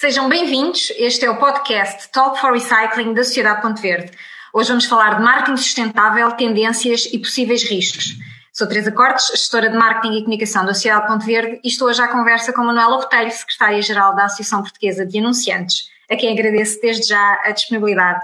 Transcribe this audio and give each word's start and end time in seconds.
Sejam 0.00 0.28
bem-vindos. 0.28 0.92
Este 0.96 1.24
é 1.24 1.30
o 1.30 1.38
podcast 1.38 2.08
Talk 2.12 2.40
for 2.40 2.52
Recycling 2.52 3.14
da 3.14 3.24
Sociedade 3.24 3.60
Ponte 3.60 3.82
Verde. 3.82 4.12
Hoje 4.54 4.68
vamos 4.68 4.84
falar 4.84 5.16
de 5.16 5.24
marketing 5.24 5.56
sustentável, 5.56 6.30
tendências 6.36 7.06
e 7.12 7.18
possíveis 7.18 7.68
riscos. 7.68 8.14
Sou 8.52 8.68
Teresa 8.68 8.92
Cortes, 8.92 9.26
gestora 9.26 9.68
de 9.68 9.76
marketing 9.76 10.18
e 10.18 10.20
comunicação 10.20 10.64
da 10.64 10.72
Sociedade 10.72 11.08
Ponte 11.08 11.26
Verde 11.26 11.60
e 11.64 11.68
estou 11.68 11.88
hoje 11.88 12.00
à 12.00 12.06
conversa 12.06 12.52
com 12.52 12.62
Manuela 12.62 12.98
Botelho, 12.98 13.32
secretária-geral 13.32 14.14
da 14.14 14.26
Associação 14.26 14.62
Portuguesa 14.62 15.04
de 15.04 15.18
Anunciantes, 15.18 15.88
a 16.08 16.14
quem 16.14 16.32
agradeço 16.32 16.80
desde 16.80 17.08
já 17.08 17.42
a 17.44 17.50
disponibilidade. 17.50 18.20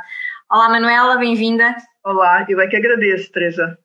Olá 0.48 0.68
Manuela, 0.68 1.16
bem-vinda. 1.18 1.74
Olá, 2.04 2.46
eu 2.48 2.60
é 2.60 2.68
que 2.68 2.76
agradeço, 2.76 3.32
Teresa. 3.32 3.76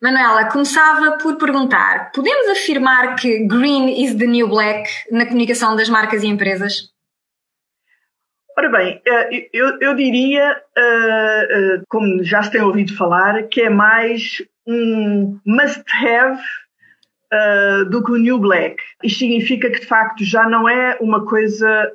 Manuela, 0.00 0.44
começava 0.44 1.18
por 1.18 1.36
perguntar: 1.38 2.12
podemos 2.12 2.46
afirmar 2.50 3.16
que 3.16 3.48
green 3.48 4.00
is 4.00 4.14
the 4.14 4.28
new 4.28 4.46
black 4.46 4.88
na 5.10 5.26
comunicação 5.26 5.74
das 5.74 5.88
marcas 5.88 6.22
e 6.22 6.28
empresas? 6.28 6.89
Ora 8.58 8.68
bem, 8.68 9.00
eh, 9.06 9.48
eu, 9.52 9.78
eu 9.80 9.94
diria, 9.94 10.60
eh, 10.76 11.48
eh, 11.50 11.82
como 11.88 12.22
já 12.24 12.42
se 12.42 12.50
tem 12.50 12.60
ouvido 12.60 12.96
falar, 12.96 13.44
que 13.44 13.62
é 13.62 13.70
mais 13.70 14.42
um 14.66 15.38
must-have 15.44 16.40
do 17.90 18.02
que 18.02 18.10
o 18.10 18.16
New 18.16 18.40
Black. 18.40 18.82
Isto 19.04 19.20
significa 19.20 19.70
que, 19.70 19.78
de 19.78 19.86
facto, 19.86 20.24
já 20.24 20.48
não 20.48 20.68
é 20.68 20.98
uma 21.00 21.24
coisa 21.24 21.88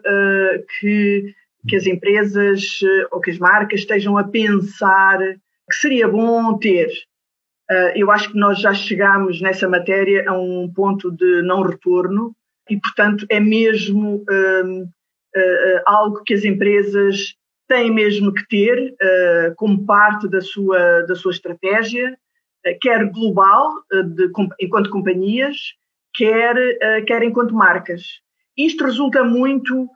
que, 0.80 1.36
que 1.68 1.76
as 1.76 1.86
empresas 1.86 2.80
ou 3.12 3.20
que 3.20 3.32
as 3.32 3.38
marcas 3.38 3.82
estejam 3.82 4.18
a 4.18 4.24
pensar 4.24 5.20
que 5.70 5.76
seria 5.76 6.08
bom 6.08 6.58
ter. 6.58 6.88
eu 7.96 8.10
acho 8.12 8.32
que 8.32 8.40
nós 8.40 8.62
já 8.62 8.74
chegamos 8.74 9.42
nessa 9.42 9.68
matéria 9.68 10.24
a 10.30 10.32
um 10.32 10.72
ponto 10.74 11.12
de 11.12 11.42
não 11.42 11.64
retorno 11.64 12.34
e, 12.70 12.80
portanto, 12.80 13.26
é 13.30 13.42
mesmo 13.42 14.24
algo 15.86 16.24
que 16.24 16.34
as 16.34 16.44
empresas 16.44 17.36
têm 17.68 17.92
mesmo 17.92 18.34
que 18.34 18.48
ter 18.48 18.94
uh, 18.94 19.56
como 19.56 19.86
parte 19.86 20.28
da 20.30 20.42
sua, 20.42 21.02
da 21.02 21.16
sua 21.16 21.32
estratégia, 21.32 22.18
quer 22.82 23.10
global, 23.12 23.72
de, 23.92 24.30
enquanto 24.60 24.90
companhias, 24.90 25.56
quer, 26.16 26.56
quer 27.06 27.22
enquanto 27.24 27.54
marcas. 27.54 28.02
Isto 28.58 28.86
resulta 28.86 29.24
muito 29.24 29.88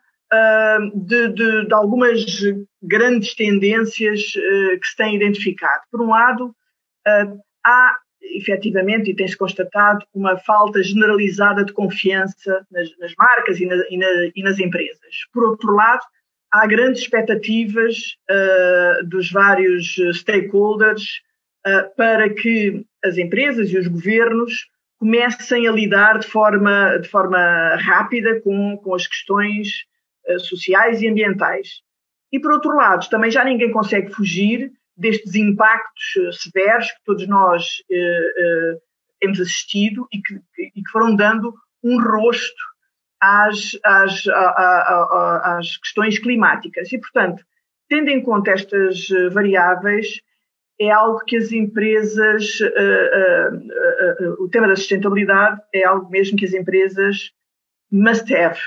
de, 0.94 1.30
de, 1.30 1.66
de, 1.66 1.74
algumas 1.74 2.24
grandes 2.84 3.34
tendências 3.34 4.22
que 4.22 4.88
se 4.88 4.96
têm 4.96 5.16
identificado. 5.16 5.82
Por 5.92 6.02
um 6.02 6.10
lado, 6.10 6.54
há 7.66 7.98
efetivamente, 8.36 9.12
e 9.12 9.16
tem-se 9.16 9.38
constatado, 9.38 10.06
uma 10.14 10.38
falta 10.38 10.82
generalizada 10.82 11.64
de 11.64 11.74
confiança 11.74 12.66
nas, 12.72 12.90
nas 12.98 13.14
marcas 13.18 13.60
e, 13.60 13.66
na, 13.66 13.76
e, 13.90 13.98
na, 13.98 14.08
e, 14.36 14.44
nas 14.44 14.60
empresas. 14.60 15.16
Por 15.34 15.44
outro 15.44 15.74
lado, 15.74 16.02
há 16.52 16.66
grandes 16.68 17.02
expectativas 17.02 17.96
uh, 18.30 19.06
dos 19.08 19.32
vários 19.32 19.96
stakeholders 20.14 21.04
uh, 21.66 21.96
para 21.96 22.30
que 22.34 22.86
as 23.04 23.18
empresas 23.18 23.72
e 23.72 23.78
os 23.78 23.88
governos 23.88 24.54
comecem 24.98 25.68
a 25.68 25.72
lidar 25.72 26.20
de 26.20 26.28
forma, 26.28 26.98
de 26.98 27.08
forma 27.08 27.76
rápida 27.76 28.42
com, 28.42 28.78
com 28.78 28.94
as 28.94 29.08
questões 29.08 29.70
uh, 30.28 30.40
sociais 30.40 31.02
e 31.02 31.08
ambientais. 31.08 31.82
E, 32.32 32.40
por 32.40 32.52
outro 32.52 32.76
lado, 32.76 33.10
também 33.10 33.32
já 33.32 33.44
ninguém 33.44 33.72
consegue 33.72 34.12
fugir 34.12 34.72
destes 35.00 35.34
impactos 35.34 36.18
eh, 36.18 36.32
severos 36.34 36.92
que 36.92 37.04
todos 37.06 37.28
nós 37.28 37.64
eh, 37.90 38.34
eh, 38.38 38.78
temos 39.22 39.40
assistido 39.40 40.08
e 40.12 40.22
que, 40.22 40.34
e 40.76 40.82
que, 40.82 40.92
foram 40.92 41.16
dando 41.16 41.54
um 41.84 42.02
rosto 42.02 42.62
às, 43.22 43.78
às, 43.84 44.26
às 44.28 45.78
questões 45.78 46.20
climáticas. 46.20 46.92
E, 46.92 46.98
portanto, 47.00 47.44
tendo 47.90 48.10
em 48.10 48.22
conta 48.22 48.52
estas 48.52 49.08
variáveis, 49.34 50.22
é 50.80 50.90
algo 50.90 51.20
que 51.26 51.36
as 51.36 51.52
empresas, 51.52 52.60
o 54.40 54.48
tema 54.48 54.70
da 54.70 54.76
sustentabilidade 54.78 55.60
é 55.74 55.84
algo 55.84 56.10
mesmo 56.10 56.38
que 56.38 56.46
as 56.46 56.54
empresas 56.54 57.32
must 57.92 58.34
have. 58.34 58.60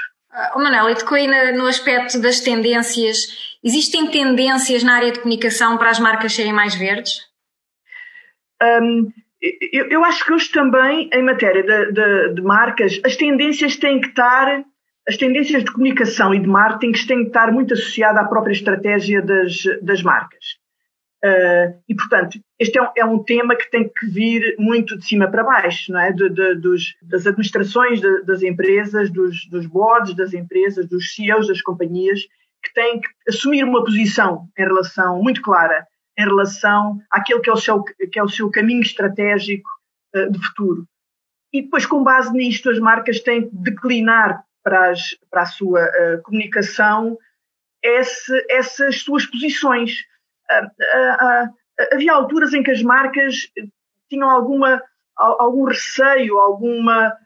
Oh, 0.55 0.59
Manel, 0.59 0.91
e 0.91 0.95
tocou 0.97 1.17
aí 1.17 1.27
no 1.53 1.67
aspecto 1.67 2.21
das 2.21 2.41
tendências 2.41 3.52
Existem 3.65 4.11
tendências 4.11 4.83
na 4.83 4.97
área 4.97 5.13
de 5.13 5.21
comunicação 5.21 5.79
para 5.79 5.91
as 5.91 6.01
marcas 6.01 6.35
serem 6.35 6.53
mais 6.53 6.75
verdes? 6.75 7.21
Um, 8.61 9.09
eu, 9.73 9.89
eu, 9.89 10.05
acho 10.05 10.25
que 10.25 10.33
hoje 10.33 10.51
também, 10.51 11.09
em 11.13 11.23
matéria 11.23 11.63
de, 11.63 11.93
de, 11.93 12.35
de, 12.35 12.43
marcas, 12.43 13.01
as 13.05 13.17
tendências 13.17 13.77
têm 13.77 14.01
que 14.01 14.09
estar, 14.09 14.65
as 15.09 15.17
tendências 15.17 15.65
de 15.65 15.73
comunicação 15.73 16.35
e 16.35 16.41
de 16.41 16.47
marketing 16.47 17.07
têm 17.07 17.23
que 17.23 17.29
estar 17.29 17.53
muito 17.53 17.75
associadas 17.75 18.25
à 18.25 18.29
própria 18.29 18.53
estratégia 18.53 19.23
das, 19.23 19.63
das 19.81 20.03
marcas. 20.03 20.61
Uh, 21.25 21.79
e, 21.89 21.95
portanto, 21.95 22.41
este 22.59 22.79
é 22.79 22.83
um, 22.83 22.89
é 22.97 23.05
um, 23.05 23.23
tema 23.23 23.55
que 23.55 23.71
tem 23.71 23.89
que 23.89 24.07
vir 24.07 24.57
muito 24.59 24.99
de 24.99 25.07
cima 25.07 25.31
para 25.31 25.45
baixo, 25.45 25.93
não 25.93 26.01
é? 26.01 26.13
De, 26.13 26.29
de, 26.29 26.57
dos, 26.57 26.97
das 27.01 27.29
administrações 27.29 28.01
das 28.01 28.43
empresas, 28.43 29.09
dos, 29.09 29.47
dos 29.49 29.67
boards 29.67 30.17
das 30.17 30.35
empresas, 30.35 30.89
dos 30.89 31.15
CEOs 31.15 31.47
das 31.47 31.63
companhias, 31.63 32.23
que 32.63 32.73
têm 32.75 33.01
que 33.01 33.09
assumir 33.29 33.65
uma 33.65 33.85
posição 33.85 34.49
em 34.57 34.63
relação 34.63 35.23
muito 35.23 35.43
clara 35.43 35.87
em 36.19 36.25
relação 36.25 37.01
àquele 37.11 37.41
que 37.41 37.51
é 37.51 37.53
o 37.53 37.57
seu, 37.57 37.83
que 37.83 38.19
é 38.19 38.23
o 38.23 38.29
seu 38.29 38.51
caminho 38.51 38.83
estratégico 38.83 39.69
uh, 40.15 40.31
de 40.31 40.39
futuro. 40.47 40.87
E 41.53 41.63
depois, 41.63 41.85
com 41.85 42.03
base 42.03 42.33
nisto, 42.33 42.71
as 42.71 42.79
marcas 42.79 43.21
têm 43.21 43.49
que 43.49 43.57
declinar 43.57 44.45
para, 44.63 44.91
as, 44.91 45.17
para 45.31 45.43
a 45.43 45.47
sua 45.47 45.85
uh, 45.85 46.23
comunicação 46.23 47.19
esse, 47.83 48.47
essas 48.49 49.01
suas 49.03 49.27
posições. 49.27 50.01
Uh, 50.51 51.55
havia 51.93 52.13
alturas 52.13 52.53
em 52.53 52.63
que 52.63 52.71
as 52.71 52.83
marcas 52.83 53.35
tinham 54.09 54.29
alguma, 54.29 54.83
algum 55.17 55.65
receio, 55.65 56.39
alguma 56.39 57.17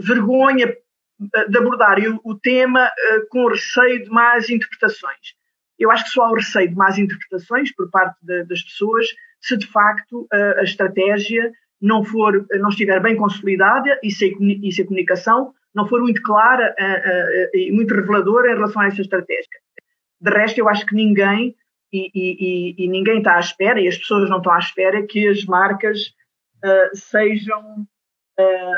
vergonha 0.00 0.76
de 1.18 1.58
abordarem 1.58 2.18
o, 2.24 2.34
tema 2.34 2.86
uh, 2.86 3.28
com 3.28 3.46
receio 3.46 4.02
de 4.02 4.10
más 4.10 4.50
interpretações. 4.50 5.34
Eu 5.78 5.90
acho 5.90 6.04
que 6.04 6.10
só 6.10 6.24
há 6.24 6.30
o 6.30 6.34
receio 6.34 6.68
de 6.68 6.74
más 6.74 6.98
interpretações 6.98 7.74
por 7.74 7.90
parte 7.90 8.16
de, 8.22 8.44
das 8.44 8.62
pessoas 8.62 9.06
se 9.40 9.56
de 9.56 9.66
facto 9.66 10.22
uh, 10.22 10.58
a 10.58 10.62
estratégia 10.62 11.52
não 11.80 12.02
for, 12.04 12.46
não 12.52 12.70
estiver 12.70 13.00
bem 13.00 13.16
consolidada 13.16 13.98
e 14.02 14.10
se, 14.10 14.34
e 14.40 14.72
se 14.72 14.82
a 14.82 14.86
comunicação 14.86 15.52
não 15.74 15.86
for 15.86 16.00
muito 16.00 16.22
clara 16.22 16.74
uh, 16.78 17.56
e 17.56 17.70
muito 17.72 17.94
reveladora 17.94 18.50
em 18.50 18.54
relação 18.54 18.82
a 18.82 18.86
essa 18.86 19.02
estratégia. 19.02 19.60
De 20.20 20.30
resto, 20.30 20.58
eu 20.58 20.68
acho 20.68 20.86
que 20.86 20.94
ninguém 20.94 21.54
e, 21.92 22.10
e, 22.14 22.84
e, 22.84 22.88
ninguém 22.88 23.18
está 23.18 23.36
à 23.36 23.40
espera, 23.40 23.80
e 23.80 23.86
as 23.86 23.96
pessoas 23.96 24.28
não 24.28 24.38
estão 24.38 24.52
à 24.52 24.58
espera 24.58 25.06
que 25.06 25.28
as 25.28 25.44
marcas 25.44 26.12
sejam, 26.92 27.86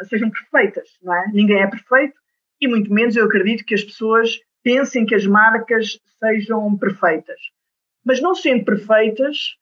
sejam 0.06 0.28
perfeitas, 0.28 0.90
não 1.02 1.14
é? 1.14 1.28
Ninguém 1.32 1.62
é 1.62 1.66
perfeito, 1.66 2.14
e 2.60 2.68
muito 2.68 2.92
menos 2.92 3.16
eu 3.16 3.24
acredito 3.24 3.64
que 3.64 3.74
as 3.74 3.84
pessoas 3.84 4.38
pensem 4.62 5.06
que 5.06 5.14
as 5.14 5.26
marcas 5.26 5.98
sejam 6.18 6.76
perfeitas. 6.76 7.38
Mas 8.04 8.20
não 8.20 8.34
sendo 8.34 8.64
perfeitas, 8.64 9.56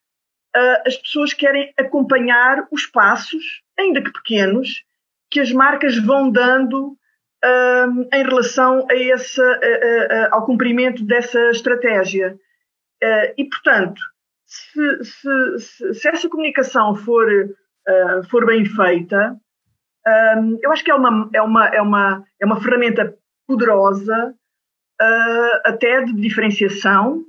uh, 0.57 0.83
as 0.87 0.97
pessoas 0.97 1.33
querem 1.33 1.73
acompanhar 1.79 2.67
os 2.71 2.87
passos, 2.87 3.63
ainda 3.79 4.03
que 4.03 4.13
pequenos, 4.13 4.85
que 5.31 5.41
as 5.41 5.53
marcas 5.53 5.99
vão 5.99 6.31
dando 6.31 6.97
uh, 7.45 8.09
em 8.13 8.23
relação 8.23 8.87
a 8.91 8.95
essa, 8.95 9.43
uh, 9.43 10.35
ao 10.35 10.47
cumprimento 10.47 11.05
dessa 11.05 11.51
estratégia. 11.51 12.39
e, 13.37 13.45
portanto, 13.45 14.01
se, 14.47 15.05
se, 15.05 15.59
se, 15.59 15.95
se, 15.95 16.09
essa 16.09 16.29
comunicação 16.29 16.95
for, 16.95 17.27
for 18.31 18.47
bem 18.47 18.65
feita, 18.65 19.39
um, 20.07 20.59
eu 20.63 20.73
acho 20.73 20.85
que 20.85 20.91
é 20.91 20.95
uma, 20.95 21.31
é 21.33 21.41
uma, 21.41 21.67
é 21.69 21.81
uma, 21.81 22.25
é 22.41 22.47
uma 22.47 22.61
ferramenta 22.61 23.17
poderosa, 23.47 24.35
uh, 25.01 25.61
até 25.65 26.03
de 26.05 26.13
diferenciação, 26.15 27.25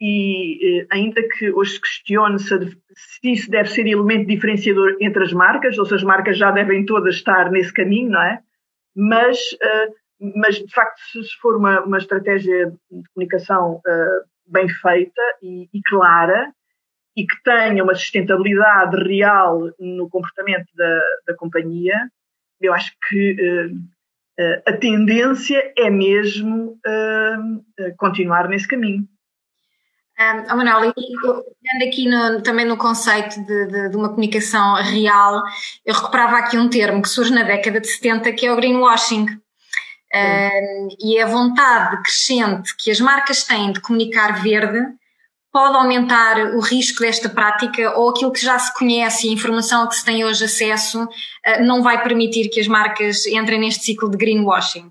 e 0.00 0.82
uh, 0.82 0.86
ainda 0.90 1.22
que 1.28 1.50
hoje 1.50 1.72
se 1.72 1.80
questione 1.80 2.38
se, 2.38 2.58
se, 2.94 3.32
isso 3.32 3.50
deve 3.50 3.70
ser 3.70 3.86
elemento 3.86 4.26
diferenciador 4.26 4.96
entre 5.00 5.22
as 5.22 5.32
marcas, 5.32 5.78
ou 5.78 5.86
se 5.86 5.94
as 5.94 6.02
marcas 6.02 6.36
já 6.36 6.50
devem 6.50 6.84
todas 6.84 7.16
estar 7.16 7.50
nesse 7.50 7.72
caminho, 7.72 8.10
não 8.10 8.22
é? 8.22 8.40
Mas, 8.94 9.38
uh, 9.38 10.30
mas 10.36 10.56
de 10.56 10.72
facto, 10.74 10.98
se 11.00 11.40
for 11.40 11.56
uma, 11.56 11.80
uma 11.82 11.98
estratégia 11.98 12.70
de 12.90 13.08
comunicação 13.14 13.80
bem 14.46 14.68
feita 14.68 15.22
e, 15.42 15.68
e 15.72 15.80
clara, 15.88 16.52
e 17.16 17.26
que 17.26 17.42
tenha 17.42 17.82
uma 17.82 17.94
sustentabilidade 17.94 18.96
real 19.04 19.70
no 19.78 20.08
comportamento 20.08 20.66
da, 20.74 21.02
da 21.26 21.34
companhia, 21.34 21.94
eu 22.60 22.74
acho 22.74 22.92
que 23.08 23.32
uh, 23.32 24.62
a 24.66 24.72
tendência 24.74 25.72
é 25.76 25.90
mesmo 25.90 26.78
uh, 26.86 27.96
continuar 27.96 28.48
nesse 28.48 28.68
caminho. 28.68 29.08
Um, 30.18 30.52
oh 30.52 30.56
Manuel, 30.56 30.92
olhando 30.94 31.88
aqui 31.88 32.06
no, 32.06 32.42
também 32.42 32.66
no 32.66 32.76
conceito 32.76 33.42
de, 33.42 33.66
de, 33.66 33.88
de, 33.88 33.96
uma 33.96 34.10
comunicação 34.10 34.74
real, 34.74 35.42
eu 35.84 35.94
recuperava 35.94 36.36
aqui 36.36 36.58
um 36.58 36.68
termo 36.68 37.00
que 37.00 37.08
surge 37.08 37.32
na 37.32 37.42
década 37.42 37.80
de 37.80 37.88
70 37.88 38.30
que 38.32 38.46
é 38.46 38.52
o 38.52 38.56
greenwashing. 38.56 39.24
Uh, 40.12 40.88
e 41.00 41.20
a 41.20 41.26
vontade 41.26 42.02
crescente 42.02 42.76
que 42.76 42.90
as 42.90 43.00
marcas 43.00 43.44
têm 43.44 43.72
de 43.72 43.80
comunicar 43.80 44.42
verde 44.42 44.80
pode 45.52 45.76
aumentar 45.76 46.54
o 46.54 46.60
risco 46.60 47.00
desta 47.00 47.28
prática 47.28 47.96
ou 47.98 48.10
aquilo 48.10 48.32
que 48.32 48.44
já 48.44 48.58
se 48.58 48.72
conhece 48.78 49.26
e 49.26 49.30
a 49.30 49.32
informação 49.32 49.82
a 49.82 49.88
que 49.88 49.96
se 49.96 50.04
tem 50.04 50.24
hoje 50.24 50.44
acesso 50.44 51.04
uh, 51.04 51.64
não 51.64 51.82
vai 51.82 52.02
permitir 52.02 52.48
que 52.48 52.60
as 52.60 52.68
marcas 52.68 53.26
entrem 53.26 53.60
neste 53.60 53.84
ciclo 53.84 54.10
de 54.10 54.16
greenwashing? 54.16 54.88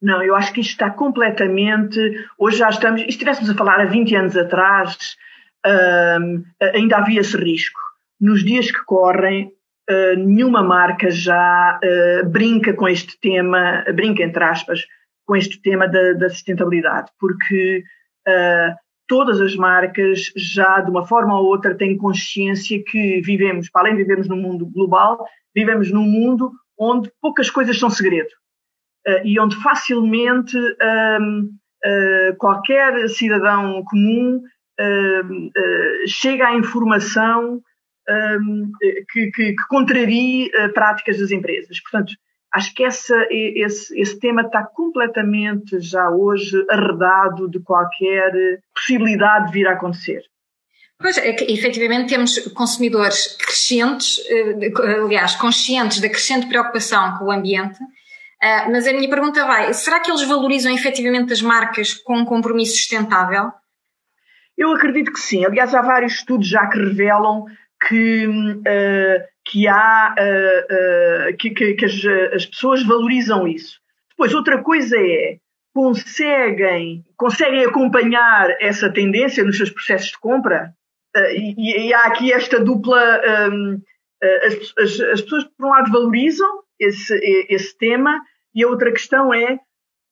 Não, 0.00 0.22
eu 0.22 0.34
acho 0.34 0.52
que 0.52 0.60
isto 0.60 0.70
está 0.70 0.90
completamente. 0.90 1.98
Hoje 2.36 2.58
já 2.58 2.68
estamos. 2.68 3.02
Se 3.02 3.08
estivéssemos 3.08 3.48
a 3.50 3.54
falar 3.54 3.80
há 3.80 3.84
20 3.84 4.16
anos 4.16 4.36
atrás, 4.36 5.16
uh, 5.64 6.42
ainda 6.74 6.96
havia 6.96 7.20
esse 7.20 7.36
risco. 7.36 7.80
Nos 8.20 8.44
dias 8.44 8.70
que 8.70 8.84
correm, 8.84 9.52
uh, 9.88 10.16
nenhuma 10.16 10.62
marca 10.62 11.08
já 11.08 11.78
uh, 11.78 12.28
brinca 12.28 12.74
com 12.74 12.88
este 12.88 13.18
tema, 13.20 13.84
brinca 13.94 14.24
entre 14.24 14.42
aspas, 14.42 14.80
com 15.24 15.36
este 15.36 15.62
tema 15.62 15.86
da, 15.86 16.14
da 16.14 16.28
sustentabilidade, 16.28 17.10
porque 17.20 17.84
uh, 18.28 18.81
todas 19.08 19.40
as 19.40 19.54
marcas 19.54 20.32
já 20.36 20.80
de 20.80 20.90
uma 20.90 21.06
forma 21.06 21.38
ou 21.38 21.46
outra 21.46 21.76
têm 21.76 21.96
consciência 21.96 22.82
que 22.84 23.20
vivemos, 23.20 23.70
para 23.70 23.82
além 23.82 23.96
de 23.96 24.02
vivermos 24.02 24.28
num 24.28 24.40
mundo 24.40 24.66
global, 24.66 25.24
vivemos 25.54 25.90
num 25.90 26.04
mundo 26.04 26.50
onde 26.78 27.10
poucas 27.20 27.50
coisas 27.50 27.78
são 27.78 27.90
segredo 27.90 28.30
e 29.24 29.38
onde 29.38 29.56
facilmente 29.56 30.56
um, 31.20 31.50
qualquer 32.38 33.08
cidadão 33.08 33.82
comum 33.84 34.40
chega 36.06 36.48
à 36.48 36.54
informação 36.54 37.60
um, 38.08 38.72
que, 39.10 39.30
que, 39.30 39.52
que, 39.52 39.66
contrarie 39.68 40.46
uh, 40.48 40.72
práticas 40.72 41.18
das 41.18 41.30
empresas. 41.30 41.80
Portanto, 41.80 42.12
acho 42.54 42.74
que 42.74 42.84
essa, 42.84 43.16
esse, 43.30 43.98
esse 43.98 44.18
tema 44.18 44.42
está 44.42 44.62
completamente 44.62 45.80
já 45.80 46.10
hoje 46.10 46.64
arredado 46.68 47.48
de 47.48 47.60
qualquer 47.60 48.60
possibilidade 48.74 49.46
de 49.46 49.52
vir 49.52 49.66
a 49.66 49.72
acontecer. 49.72 50.22
Pois 50.98 51.18
é, 51.18 51.30
efetivamente 51.50 52.10
temos 52.10 52.38
consumidores 52.50 53.36
crescentes, 53.36 54.20
eh, 54.28 54.72
aliás, 55.02 55.34
conscientes 55.34 56.00
da 56.00 56.08
crescente 56.08 56.46
preocupação 56.46 57.18
com 57.18 57.24
o 57.24 57.32
ambiente, 57.32 57.80
eh, 58.40 58.68
mas 58.70 58.86
a 58.86 58.92
minha 58.92 59.10
pergunta 59.10 59.44
vai, 59.44 59.74
será 59.74 59.98
que 59.98 60.10
eles 60.10 60.22
valorizam 60.22 60.72
efetivamente 60.72 61.32
as 61.32 61.42
marcas 61.42 61.94
com 61.94 62.18
um 62.18 62.24
compromisso 62.24 62.76
sustentável? 62.76 63.50
Eu 64.56 64.72
acredito 64.72 65.12
que 65.12 65.18
sim. 65.18 65.44
Aliás, 65.44 65.74
há 65.74 65.82
vários 65.82 66.14
estudos 66.14 66.46
já 66.46 66.68
que 66.68 66.78
revelam 66.78 67.46
que, 67.88 68.26
uh, 68.26 69.31
que 69.44 69.66
há 69.66 70.14
uh, 70.18 71.30
uh, 71.32 71.36
que, 71.36 71.50
que, 71.50 71.74
que 71.74 71.84
as, 71.84 72.04
as, 72.34 72.46
pessoas 72.46 72.82
valorizam 72.84 73.46
isso. 73.46 73.80
Depois, 74.10 74.34
outra 74.34 74.62
coisa 74.62 74.96
é 74.98 75.38
conseguem, 75.74 77.04
conseguem 77.16 77.64
acompanhar 77.64 78.48
essa 78.60 78.92
tendência 78.92 79.42
nos 79.42 79.56
seus 79.56 79.70
processos 79.70 80.10
de 80.10 80.18
compra? 80.18 80.74
E, 81.34 81.88
e, 81.88 81.94
há 81.94 82.04
aqui 82.04 82.32
esta 82.32 82.58
dupla. 82.62 83.20
Um, 83.50 83.80
as, 84.44 84.54
as, 84.78 85.00
as, 85.00 85.20
pessoas, 85.22 85.44
por 85.44 85.66
um 85.66 85.70
lado, 85.70 85.90
valorizam 85.90 86.62
esse, 86.78 87.14
esse 87.48 87.76
tema, 87.76 88.22
e 88.54 88.62
a 88.62 88.68
outra 88.68 88.92
questão 88.92 89.34
é, 89.34 89.58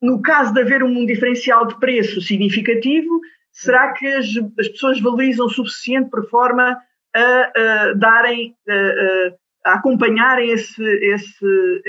no 0.03 0.23
caso 0.23 0.53
de 0.53 0.61
haver 0.61 0.83
um 0.83 1.05
diferencial 1.05 1.67
de 1.67 1.79
preço 1.79 2.21
significativo, 2.21 3.21
será 3.53 3.93
que 3.93 4.06
as, 4.06 4.26
as 4.59 4.69
pessoas 4.69 5.00
valorizam 5.00 5.47
o 5.47 5.50
suficiente 5.50 6.11
por 6.11 6.29
forma 6.29 6.76
a, 7.15 7.53
a 7.57 7.93
darem, 7.95 8.55
a, 8.69 9.71
a 9.71 9.75
acompanharem 9.75 10.51
esse, 10.51 10.83
esse, 10.83 11.83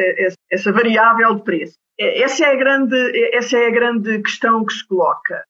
essa 0.52 0.72
variável 0.72 1.36
de 1.36 1.44
preço. 1.44 1.78
É, 2.00 2.24
essa 2.24 2.46
é, 2.46 2.52
a 2.52 2.56
grande, 2.56 3.36
essa 3.36 3.58
é 3.58 3.68
a 3.68 3.72
grande 3.72 4.22
questão 4.22 4.66
que 4.66 4.74
se 4.74 4.88
coloca. 4.88 5.44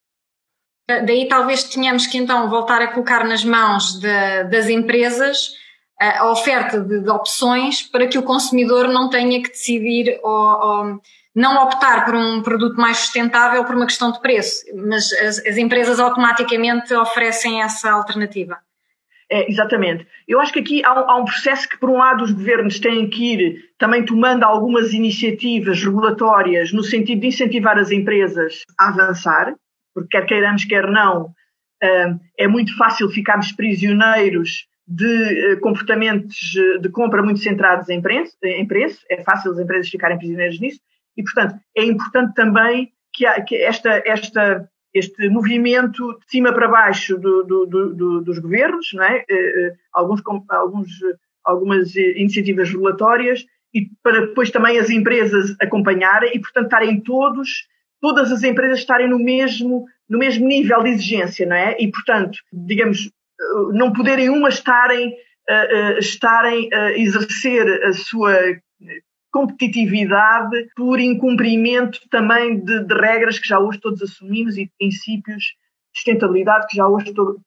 Daí 1.05 1.27
talvez 1.27 1.63
tenhamos 1.63 2.05
que 2.07 2.17
então 2.17 2.49
voltar 2.49 2.81
a 2.81 2.91
colocar 2.91 3.23
nas 3.23 3.45
mãos 3.45 3.99
de, 3.99 4.43
das 4.45 4.67
empresas 4.67 5.53
a 5.99 6.29
oferta 6.29 6.81
de, 6.81 6.99
de, 6.99 7.09
opções 7.09 7.83
para 7.83 8.07
que 8.07 8.17
o 8.17 8.23
consumidor 8.23 8.87
não 8.87 9.09
tenha 9.09 9.41
que 9.41 9.49
decidir 9.49 10.19
ou, 10.23 10.31
ou, 10.31 11.01
não 11.33 11.63
optar 11.63 12.03
por 12.03 12.15
um 12.15 12.41
produto 12.41 12.75
mais 12.75 12.97
sustentável 12.97 13.63
por 13.63 13.75
uma 13.75 13.85
questão 13.85 14.11
de 14.11 14.19
preço, 14.19 14.65
mas 14.75 15.13
as, 15.13 15.37
as 15.45 15.57
empresas 15.57 15.99
automaticamente 15.99 16.93
oferecem 16.93 17.61
essa 17.61 17.91
alternativa. 17.91 18.57
É, 19.33 19.49
exatamente. 19.49 20.05
Eu 20.27 20.41
acho 20.41 20.51
que 20.51 20.59
aqui 20.59 20.83
há, 20.83 20.89
há, 20.89 21.15
um 21.15 21.23
processo 21.23 21.67
que, 21.69 21.79
por 21.79 21.89
um 21.89 21.97
lado, 21.97 22.21
os 22.21 22.33
governos 22.33 22.81
têm 22.81 23.09
que 23.09 23.33
ir 23.33 23.55
também 23.79 24.03
tomando 24.03 24.43
algumas 24.43 24.91
iniciativas 24.91 25.81
regulatórias 25.81 26.73
no 26.73 26.83
sentido 26.83 27.21
de 27.21 27.27
incentivar 27.27 27.77
as 27.77 27.91
empresas 27.91 28.63
a 28.77 28.89
avançar, 28.89 29.55
porque 29.95 30.09
quer 30.09 30.25
queiramos, 30.25 30.65
quer 30.65 30.85
não, 30.91 31.27
hum, 31.81 32.19
é 32.37 32.45
muito 32.45 32.75
fácil 32.75 33.09
ficarmos 33.09 33.53
prisioneiros 33.53 34.67
de 34.85 35.53
eh, 35.53 35.55
comportamentos 35.61 36.37
de 36.81 36.89
compra 36.89 37.23
muito 37.23 37.39
centrados 37.39 37.87
em 37.87 38.01
preço, 38.01 38.35
em 38.43 38.67
preço, 38.67 38.99
é 39.09 39.23
fácil 39.23 39.51
as 39.51 39.59
empresas 39.59 39.87
ficarem 39.87 40.17
prisioneiras 40.17 40.59
nisso, 40.59 40.81
e, 41.15 41.23
portanto, 41.23 41.55
é 41.77 41.85
importante 41.85 42.33
também 42.33 42.91
que, 43.13 43.25
esta, 43.55 44.03
esta 44.05 44.69
este 44.93 45.29
movimento 45.29 46.17
de 46.19 46.25
cima 46.29 46.53
para 46.53 46.67
baixo 46.67 47.17
do, 47.17 47.43
do, 47.43 47.65
do, 47.65 48.21
dos 48.21 48.39
governos, 48.39 48.93
é? 48.99 49.17
Eh, 49.17 49.25
eh, 49.29 49.73
alguns, 49.93 50.21
alguns, 50.49 50.89
algumas 51.43 51.95
iniciativas 51.95 52.69
regulatórias 52.69 53.45
e 53.73 53.89
para 54.03 54.27
depois 54.27 54.51
também 54.51 54.77
as 54.77 54.89
empresas 54.89 55.55
acompanharem 55.61 56.31
e, 56.35 56.39
portanto, 56.39 56.65
estarem 56.65 56.99
todos, 56.99 57.67
todas 58.01 58.31
as 58.31 58.43
empresas 58.43 58.79
estarem 58.79 59.09
no 59.09 59.17
mesmo, 59.17 59.85
no 60.09 60.19
mesmo 60.19 60.45
nível 60.45 60.83
de 60.83 60.89
exigência, 60.89 61.45
não 61.45 61.55
é? 61.55 61.77
E, 61.79 61.89
portanto, 61.89 62.39
digamos, 62.51 63.07
eh, 63.07 63.73
não 63.73 63.93
poderem 63.93 64.29
umas 64.29 64.55
estarem, 64.55 65.15
estarem 65.99 66.69
a 66.71 66.97
exercer 66.97 67.83
a 67.83 67.91
sua 67.91 68.33
competitividade 69.31 70.69
por 70.75 70.99
incumprimento 70.99 71.99
também 72.09 72.59
de, 72.59 72.83
de, 72.83 72.93
regras 72.93 73.39
que 73.39 73.47
já 73.47 73.59
hoje 73.59 73.79
todos 73.79 74.01
assumimos 74.01 74.57
e 74.57 74.65
de 74.65 74.71
princípios 74.77 75.43
de 75.43 75.97
sustentabilidade 75.99 76.67
que 76.67 76.77
já 76.77 76.87
hoje 76.87 77.13
to, 77.13 77.39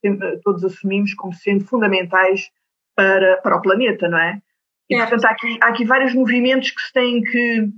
todos 0.42 0.64
assumimos 0.64 1.14
como 1.14 1.32
sendo 1.34 1.64
fundamentais 1.64 2.50
para, 2.96 3.36
para 3.38 3.56
o 3.56 3.62
planeta, 3.62 4.08
não 4.08 4.18
é? 4.18 4.40
E, 4.88 4.96
portanto, 4.96 5.24
há 5.24 5.30
aqui, 5.30 5.58
há 5.60 5.66
aqui 5.68 5.84
vários 5.84 6.14
movimentos 6.14 6.70
que 6.70 6.92
têm 6.92 7.22
que, 7.22 7.68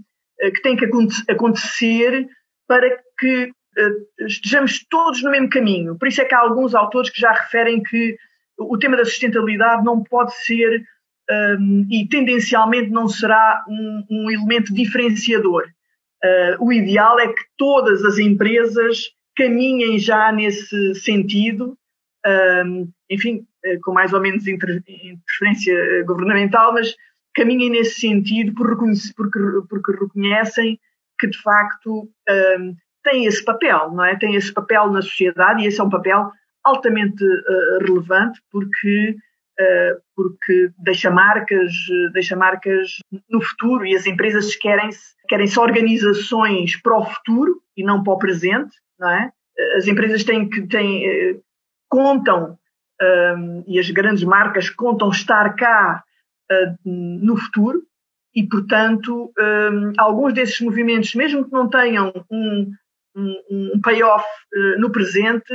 eh, 0.41 0.51
que, 0.51 0.63
têm 0.63 0.77
que 0.77 0.87
acontecer 1.29 2.29
para 2.67 2.99
que 3.19 3.45
uh, 3.45 4.27
estejamos 4.27 4.85
todos 4.89 5.23
no 5.23 5.31
mesmo 5.31 5.49
caminho. 5.49 5.97
Por 5.97 6.09
isso 6.09 6.21
é 6.21 6.25
que 6.25 6.35
há 6.35 6.41
alguns 6.41 6.75
autores 6.75 7.11
que 7.11 7.21
já 7.21 7.31
referem 7.31 7.83
que 7.83 8.17
o 8.59 8.77
tema 8.79 8.97
da 8.97 9.05
sustentabilidade 9.05 9.85
não 9.85 10.03
pode 10.03 10.35
ser 10.35 10.83
um, 11.31 11.87
e 11.91 12.07
tendencialmente 12.09 12.91
não 12.91 13.09
será 13.09 13.65
um, 13.69 14.05
um 14.11 14.31
elemento 14.31 14.73
diferenciador. 14.73 15.65
Uh, 16.25 16.65
o 16.65 16.73
ideal 16.73 17.19
é 17.21 17.29
que 17.29 17.43
todas 17.57 18.05
as 18.05 18.19
empresas 18.19 19.11
caminhem 19.37 19.99
já 19.99 20.33
nesse 20.33 20.95
sentido, 20.95 21.77
um, 22.65 22.89
enfim, 23.11 23.47
uh, 23.65 23.81
com 23.83 23.93
mais 23.93 24.13
ou 24.13 24.21
menos 24.21 24.47
interferência 24.47 26.05
governamental, 26.05 26.73
mas 26.73 26.95
caminhem 27.35 27.71
nesse 27.71 28.01
sentido 28.01 28.55
porque, 28.55 28.85
porque 29.69 29.93
reconhecem 29.93 30.81
que 31.19 31.29
de 31.29 31.39
facto 31.43 32.09
um, 32.59 32.77
têm 33.05 33.27
esse 33.27 33.45
papel, 33.45 33.93
não 33.93 34.05
é? 34.05 34.17
Têm 34.17 34.35
esse 34.35 34.53
papel 34.53 34.91
na 34.91 35.03
sociedade 35.03 35.63
e 35.63 35.67
esse 35.67 35.81
é 35.81 35.85
um 35.85 35.91
papel 35.91 36.31
altamente 36.65 37.25
uh, 37.25 37.79
relevante 37.87 38.41
porque 38.51 39.15
eh, 39.15 39.15
porque 40.15 40.71
deixa 40.79 41.11
marcas, 41.11 41.73
deixa 42.13 42.37
marcas 42.37 42.97
no 43.29 43.41
futuro 43.41 43.87
e 43.87 43.97
as 43.97 44.07
empresas 44.07 44.55
querem 44.57 44.91
querem 45.29 45.47
-se 45.47 45.59
organizações 45.59 46.77
para 46.81 46.99
o 46.99 47.05
futuro 47.05 47.61
e 47.77 47.83
não 47.83 48.03
para 48.03 48.13
o 48.13 48.19
presente, 48.19 48.77
não 48.99 49.11
é? 49.11 49.33
As 49.77 49.87
empresas 49.87 50.25
têm 50.25 50.49
que 50.49 50.67
têm, 50.67 51.07
eh, 51.07 51.41
contam 51.89 52.59
um, 53.01 53.65
e 53.67 53.79
as 53.79 53.91
grandes 53.91 54.25
marcas 54.25 54.71
contam 54.71 55.11
estar 55.11 55.55
cá 55.55 56.03
uh, 56.51 56.77
no 56.85 57.37
futuro 57.37 57.83
e, 58.35 58.47
portanto, 58.47 59.33
um, 59.39 59.93
alguns 59.99 60.35
desses 60.35 60.61
movimentos, 60.61 61.15
mesmo 61.15 61.45
que 61.45 61.53
não 61.53 61.69
tenham 61.69 62.13
um, 62.31 62.71
um, 63.17 63.81
payoff 63.83 64.25
uh, 64.55 64.81
no 64.81 64.91
presente, 64.91 65.53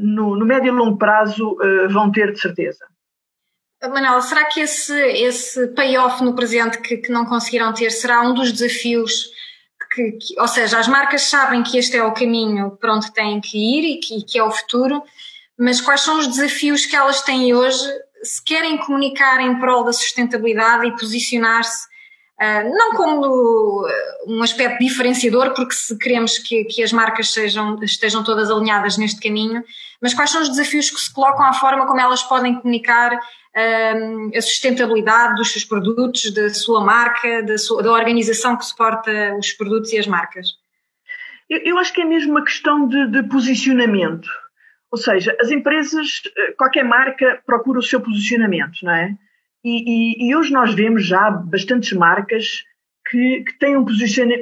no, 0.00 0.36
médio 0.44 0.68
e 0.68 0.76
longo 0.76 0.98
prazo 0.98 1.56
vão 1.88 2.12
ter 2.12 2.32
de 2.32 2.38
certeza. 2.38 2.84
Manuela, 3.88 4.20
será 4.20 4.44
que 4.44 4.60
esse, 4.60 4.94
esse 4.94 5.68
payoff 5.68 6.22
no 6.22 6.34
presente 6.34 6.78
que, 6.78 6.96
que 6.96 7.12
não 7.12 7.26
conseguiram 7.26 7.72
ter 7.72 7.90
será 7.90 8.22
um 8.22 8.34
dos 8.34 8.52
desafios 8.52 9.30
que, 9.94 10.12
que, 10.12 10.40
ou 10.40 10.48
seja, 10.48 10.78
as 10.78 10.88
marcas 10.88 11.22
sabem 11.22 11.62
que 11.62 11.78
este 11.78 11.96
é 11.96 12.02
o 12.02 12.12
caminho 12.12 12.76
para 12.80 12.94
onde 12.94 13.12
têm 13.12 13.40
que 13.40 13.56
ir 13.56 13.94
e 13.94 14.00
que, 14.00 14.22
que, 14.24 14.38
é 14.38 14.42
o 14.42 14.50
futuro, 14.50 15.02
mas 15.58 15.80
quais 15.80 16.00
são 16.00 16.18
os 16.18 16.26
desafios 16.26 16.84
que 16.84 16.96
elas 16.96 17.22
têm 17.22 17.54
hoje 17.54 17.84
se 18.22 18.42
querem 18.42 18.78
comunicar 18.78 19.40
em 19.40 19.58
prol 19.58 19.84
da 19.84 19.92
sustentabilidade 19.92 20.86
e 20.86 20.96
posicionar-se 20.96 21.92
Uh, 22.34 22.68
não 22.76 22.94
como 22.94 23.86
um 24.26 24.42
aspecto 24.42 24.80
diferenciador, 24.80 25.54
porque 25.54 25.72
se 25.72 25.96
queremos 25.96 26.36
que, 26.36 26.64
que 26.64 26.82
as 26.82 26.92
marcas 26.92 27.32
sejam, 27.32 27.78
estejam 27.80 28.24
todas 28.24 28.50
alinhadas 28.50 28.96
neste 28.96 29.20
caminho, 29.20 29.62
mas 30.02 30.14
quais 30.14 30.30
são 30.30 30.42
os 30.42 30.48
desafios 30.48 30.90
que 30.90 31.00
se 31.00 31.14
colocam 31.14 31.44
à 31.44 31.52
forma 31.52 31.86
como 31.86 32.00
elas 32.00 32.24
podem 32.24 32.56
comunicar 32.56 33.16
uh, 33.56 34.36
a 34.36 34.40
sustentabilidade 34.40 35.36
dos 35.36 35.52
seus 35.52 35.64
produtos, 35.64 36.32
da 36.32 36.52
sua 36.52 36.84
marca, 36.84 37.42
da, 37.42 37.56
sua, 37.58 37.82
da 37.82 37.92
organização 37.92 38.56
que 38.56 38.64
suporta 38.64 39.36
os 39.38 39.52
produtos 39.52 39.92
e 39.92 39.98
as 39.98 40.06
marcas? 40.06 40.54
Eu, 41.48 41.58
eu 41.58 41.78
acho 41.78 41.92
que 41.92 42.02
é 42.02 42.04
mesmo 42.04 42.32
uma 42.32 42.44
questão 42.44 42.88
de, 42.88 43.06
de 43.08 43.22
posicionamento. 43.24 44.28
Ou 44.90 44.98
seja, 44.98 45.36
as 45.40 45.50
empresas, 45.50 46.22
eh, 46.36 46.52
qualquer 46.52 46.84
marca 46.84 47.42
procura 47.44 47.80
o 47.80 47.82
seu 47.82 48.00
posicionamento, 48.00 48.78
não 48.82 48.92
é? 48.92 49.16
E, 49.64 50.22
e, 50.24 50.28
e 50.28 50.36
hoje 50.36 50.52
nós 50.52 50.72
vemos 50.72 51.04
já 51.04 51.30
bastantes 51.30 51.92
marcas 51.92 52.62
que, 53.08 53.42
que 53.42 53.58
têm 53.58 53.76
um, 53.76 53.84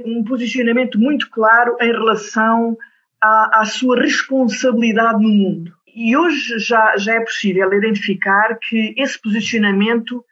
um, 0.05 0.25
posicionamento 0.25 0.99
muito 0.99 1.31
claro 1.31 1.77
em 1.81 1.91
relação 1.91 2.77
à, 3.21 3.61
à, 3.61 3.65
sua 3.65 3.99
responsabilidade 3.99 5.23
no 5.23 5.29
mundo. 5.29 5.73
E 5.95 6.17
hoje 6.17 6.59
já, 6.59 6.97
já 6.97 7.15
é 7.15 7.21
possível 7.21 7.73
identificar 7.73 8.59
que 8.59 8.95
esse 8.97 9.21
posicionamento 9.21 10.25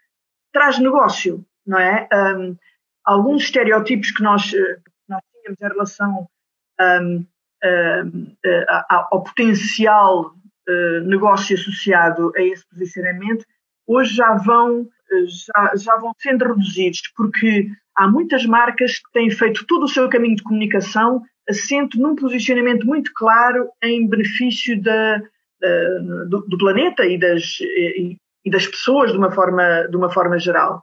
traz 0.52 0.78
negócio, 0.78 1.44
não 1.66 1.78
é? 1.78 2.08
Um, 2.12 2.56
alguns 3.04 3.44
estereótipos 3.44 4.10
que 4.10 4.22
nós, 4.22 4.52
eh, 4.52 4.78
nós 5.08 5.20
tínhamos 5.32 5.60
em 5.60 5.68
relação 5.68 6.28
um, 6.80 7.26
um, 7.64 8.36
ao 8.88 9.22
potencial 9.22 10.32
uh, 10.68 11.00
negócio 11.04 11.56
associado 11.56 12.32
a 12.36 12.42
esse 12.42 12.66
posicionamento 12.68 13.44
hoje 13.90 14.14
já 14.14 14.34
vão, 14.34 14.88
já, 15.26 15.72
já 15.76 15.96
vão 15.96 16.12
sendo 16.18 16.44
reduzidos, 16.44 17.02
porque 17.16 17.68
há 17.96 18.08
muitas 18.08 18.46
marcas 18.46 18.98
que 18.98 19.10
têm 19.12 19.30
feito 19.30 19.66
todo 19.66 19.84
o 19.84 19.88
seu 19.88 20.08
caminho 20.08 20.36
de 20.36 20.44
comunicação 20.44 21.22
assento 21.48 21.98
num 21.98 22.14
posicionamento 22.14 22.86
muito 22.86 23.10
claro 23.12 23.68
em 23.82 24.08
benefício 24.08 24.80
da, 24.80 25.20
da, 25.60 26.24
do, 26.28 26.40
do, 26.48 26.58
planeta 26.58 27.04
e 27.04 27.18
das, 27.18 27.60
e, 27.60 28.16
e, 28.44 28.50
das 28.50 28.66
pessoas 28.66 29.12
de 29.12 29.18
uma 29.18 29.30
forma, 29.30 29.86
de 29.88 29.96
uma 29.96 30.10
forma 30.10 30.38
geral. 30.38 30.82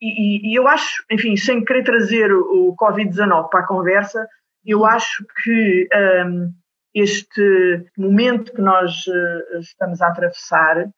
E, 0.00 0.52
e 0.52 0.58
eu 0.58 0.68
acho, 0.68 1.04
enfim, 1.10 1.36
sem 1.36 1.64
querer 1.64 1.84
trazer 1.84 2.32
o 2.32 2.74
Covid-19 2.78 3.48
para 3.48 3.60
a 3.60 3.66
conversa, 3.66 4.26
eu 4.64 4.84
acho 4.84 5.24
que 5.42 5.88
um, 6.26 6.52
este 6.94 7.86
momento 7.96 8.52
que 8.52 8.60
nós 8.60 9.06
uh, 9.06 9.58
estamos 9.60 10.02
a 10.02 10.08
atravessar 10.08 10.88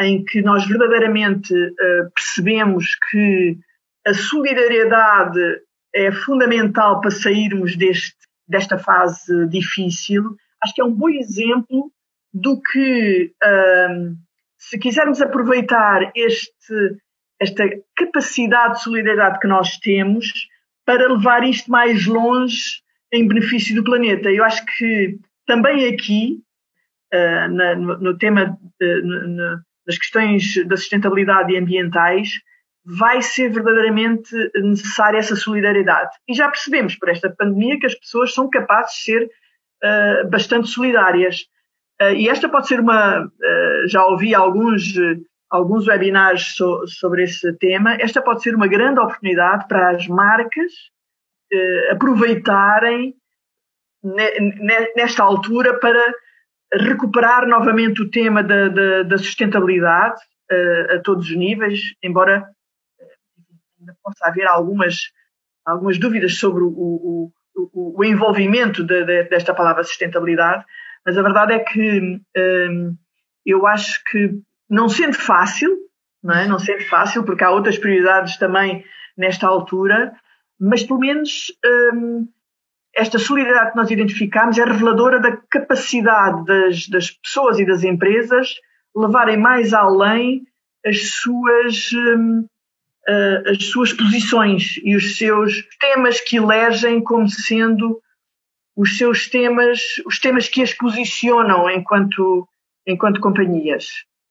em 0.00 0.24
que 0.24 0.42
nós 0.42 0.66
verdadeiramente 0.66 1.54
uh, 1.54 2.10
percebemos 2.14 2.86
que 3.10 3.58
a 4.06 4.12
solidariedade 4.12 5.60
é 5.94 6.10
fundamental 6.10 7.00
para 7.00 7.10
sairmos 7.10 7.76
deste, 7.76 8.16
desta 8.48 8.76
fase 8.76 9.46
difícil, 9.48 10.36
acho 10.62 10.74
que 10.74 10.82
é 10.82 10.84
um 10.84 10.94
bom 10.94 11.08
exemplo 11.08 11.92
do 12.34 12.60
que, 12.60 13.32
uh, 13.42 14.16
se 14.58 14.76
quisermos 14.78 15.22
aproveitar 15.22 16.10
este, 16.16 16.98
esta 17.40 17.64
capacidade 17.96 18.74
de 18.74 18.82
solidariedade 18.82 19.38
que 19.38 19.46
nós 19.46 19.78
temos 19.78 20.26
para 20.84 21.08
levar 21.08 21.44
isto 21.44 21.70
mais 21.70 22.06
longe 22.06 22.82
em 23.12 23.28
benefício 23.28 23.74
do 23.76 23.84
planeta. 23.84 24.30
Eu 24.30 24.44
acho 24.44 24.64
que 24.66 25.16
também 25.46 25.88
aqui, 25.88 26.40
uh, 27.14 27.48
na, 27.54 27.76
no, 27.76 27.98
no, 28.00 28.18
tema, 28.18 28.58
das 29.86 29.96
questões 29.96 30.66
da 30.66 30.76
sustentabilidade 30.76 31.52
e 31.52 31.58
ambientais, 31.58 32.30
vai 32.84 33.22
ser 33.22 33.50
verdadeiramente 33.50 34.30
necessária 34.56 35.18
essa 35.18 35.36
solidariedade. 35.36 36.10
E 36.28 36.34
já 36.34 36.48
percebemos 36.48 36.96
por 36.96 37.08
esta 37.08 37.30
pandemia 37.30 37.78
que 37.78 37.86
as 37.86 37.94
pessoas 37.94 38.34
são 38.34 38.50
capazes 38.50 38.96
de 38.96 39.02
ser 39.02 39.24
uh, 39.24 40.28
bastante 40.28 40.68
solidárias. 40.68 41.46
Uh, 42.12 42.14
e 42.16 42.28
esta 42.28 42.48
pode 42.48 42.68
ser 42.68 42.80
uma. 42.80 43.24
Uh, 43.24 43.88
já 43.88 44.04
ouvi 44.06 44.34
alguns, 44.34 44.82
alguns 45.50 45.86
webinars 45.86 46.54
so, 46.56 46.86
sobre 46.86 47.24
esse 47.24 47.52
tema. 47.58 47.96
Esta 48.00 48.22
pode 48.22 48.42
ser 48.42 48.54
uma 48.54 48.66
grande 48.66 49.00
oportunidade 49.00 49.66
para 49.68 49.90
as 49.90 50.06
marcas 50.08 50.72
aproveitarem 51.90 53.14
ne, 54.02 54.92
nesta 54.96 55.22
altura 55.22 55.78
para 55.78 56.12
recuperar 56.72 57.46
novamente 57.46 58.02
o 58.02 58.10
tema 58.10 58.42
da, 58.42 58.68
da, 58.68 59.02
da 59.04 59.18
sustentabilidade 59.18 60.20
uh, 60.50 60.96
a 60.96 61.00
todos 61.02 61.30
os 61.30 61.36
níveis, 61.36 61.80
embora 62.02 62.44
ainda 63.78 63.96
possa 64.02 64.26
haver 64.26 64.46
algumas, 64.46 64.96
algumas 65.64 65.98
dúvidas 65.98 66.38
sobre 66.38 66.62
o, 66.62 66.68
o, 66.68 67.32
o, 67.54 68.00
o 68.00 68.04
envolvimento 68.04 68.82
de, 68.82 69.04
de, 69.04 69.24
desta 69.24 69.54
palavra 69.54 69.84
sustentabilidade, 69.84 70.64
mas 71.04 71.18
a 71.18 71.22
verdade 71.22 71.52
é 71.52 71.58
que 71.58 72.00
um, 72.00 72.20
eh, 72.36 72.92
eu 73.44 73.66
acho 73.66 74.02
que, 74.04 74.38
não 74.68 74.88
sendo 74.88 75.14
fácil, 75.14 75.76
não, 76.22 76.34
é? 76.34 76.46
não 76.46 76.58
sendo 76.58 76.84
fácil, 76.86 77.24
porque 77.24 77.44
há 77.44 77.50
outras 77.50 77.78
prioridades 77.78 78.38
também 78.38 78.84
nesta 79.16 79.46
altura, 79.46 80.14
mas 80.58 80.82
pelo 80.82 81.00
menos 81.00 81.52
um, 81.94 82.26
esta 82.94 83.18
solidariedade 83.18 83.72
que 83.72 83.76
nós 83.76 83.90
identificamos 83.90 84.56
é 84.56 84.64
reveladora 84.64 85.20
da 85.20 85.36
capacidade 85.50 86.44
das, 86.46 86.88
das 86.88 87.10
pessoas 87.10 87.58
e 87.58 87.66
das 87.66 87.82
empresas 87.82 88.54
levarem 88.96 89.36
mais 89.36 89.74
além 89.74 90.46
as 90.86 91.10
suas, 91.10 91.90
uh, 91.92 93.50
as 93.50 93.64
suas 93.66 93.92
posições 93.92 94.80
e 94.82 94.94
os 94.94 95.16
seus 95.16 95.62
temas 95.80 96.20
que 96.20 96.36
elegem 96.36 97.02
como 97.02 97.28
sendo 97.28 98.00
os 98.76 98.98
seus 98.98 99.28
temas, 99.28 99.80
os 100.06 100.18
temas 100.18 100.48
que 100.48 100.62
as 100.62 100.72
posicionam 100.74 101.70
enquanto, 101.70 102.48
enquanto 102.86 103.20
companhias. 103.20 103.86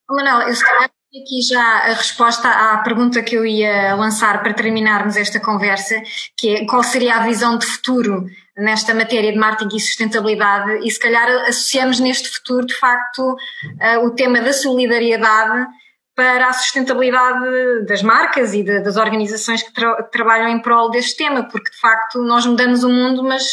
Manuel, 0.09 0.47
eu 0.47 0.55
se 0.55 0.65
calhar 0.65 0.89
aqui 1.21 1.41
já 1.47 1.61
a 1.61 1.93
resposta 1.93 2.49
à 2.49 2.77
pergunta 2.79 3.21
que 3.21 3.35
eu 3.35 3.45
ia 3.45 3.95
lançar 3.95 4.41
para 4.41 4.53
terminarmos 4.53 5.15
esta 5.15 5.39
conversa, 5.39 6.01
que 6.37 6.55
é 6.55 6.65
qual 6.65 6.83
seria 6.83 7.15
a 7.15 7.25
visão 7.25 7.57
de 7.57 7.65
futuro 7.65 8.25
nesta 8.57 8.93
matéria 8.93 9.31
de 9.31 9.37
marketing 9.37 9.75
e 9.75 9.79
sustentabilidade 9.79 10.85
e 10.85 10.91
se 10.91 10.99
calhar 10.99 11.27
associamos 11.47 11.99
neste 11.99 12.29
futuro 12.29 12.65
de 12.65 12.75
facto 12.75 13.35
eh, 13.79 13.97
o 13.99 14.11
tema 14.11 14.41
da 14.41 14.53
solidariedade 14.53 15.67
para 16.15 16.47
a 16.47 16.53
sustentabilidade 16.53 17.85
das 17.87 18.03
marcas 18.03 18.53
e 18.53 18.63
de, 18.63 18.81
das 18.81 18.97
organizações 18.97 19.63
que, 19.63 19.73
tra 19.73 20.03
que, 20.03 20.11
trabalham 20.11 20.47
em 20.47 20.61
prol 20.61 20.91
deste 20.91 21.17
tema, 21.17 21.43
porque 21.43 21.71
de 21.71 21.79
facto 21.79 22.21
nós 22.21 22.45
mudamos 22.45 22.83
o 22.83 22.89
mundo, 22.89 23.23
mas 23.23 23.43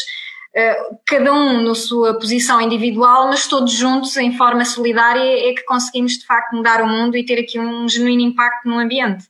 cada 1.06 1.32
um 1.32 1.62
na 1.62 1.74
sua 1.74 2.18
posição 2.18 2.60
individual, 2.60 3.28
mas 3.28 3.46
todos 3.46 3.72
juntos 3.72 4.16
em 4.16 4.36
forma 4.36 4.64
solidária 4.64 5.48
é 5.48 5.54
que 5.54 5.64
conseguimos 5.64 6.14
de 6.14 6.26
facto 6.26 6.56
mudar 6.56 6.82
o 6.82 6.88
mundo 6.88 7.16
e 7.16 7.24
ter 7.24 7.40
aqui 7.40 7.58
um 7.58 7.88
genuíno 7.88 8.22
impacto 8.22 8.68
no 8.68 8.78
ambiente. 8.78 9.24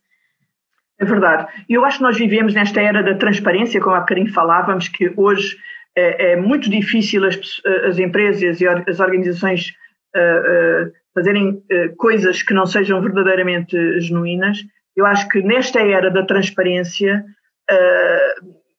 É 1.01 1.05
verdade. 1.05 1.47
E 1.69 1.75
eu 1.75 1.85
acho 1.85 1.97
que 1.97 2.03
nós 2.03 2.19
vivemos 2.19 2.53
nesta 2.53 2.81
era 2.81 3.03
da 3.03 3.15
transparência, 3.15 3.81
como 3.81 3.97
há 3.97 4.01
bocadinho 4.01 4.33
falávamos, 4.33 4.87
que 4.89 5.11
hoje 5.17 5.57
é, 5.97 6.33
é 6.33 6.37
muito 6.37 6.69
difícil 6.69 7.25
as, 7.25 7.39
as, 7.87 7.99
empresas 7.99 8.61
e 8.61 8.69
as 8.69 9.01
organizações 9.01 9.73
uh, 10.15 10.87
uh, 10.87 10.93
fazerem 11.15 11.53
uh, 11.53 11.97
coisas 11.97 12.43
que 12.43 12.53
não 12.53 12.67
sejam 12.67 13.01
verdadeiramente 13.01 14.01
genuínas. 14.01 14.59
Eu 14.95 15.07
acho 15.07 15.27
que 15.29 15.41
nesta 15.41 15.81
era 15.81 16.11
da 16.11 16.25
transparência, 16.25 17.25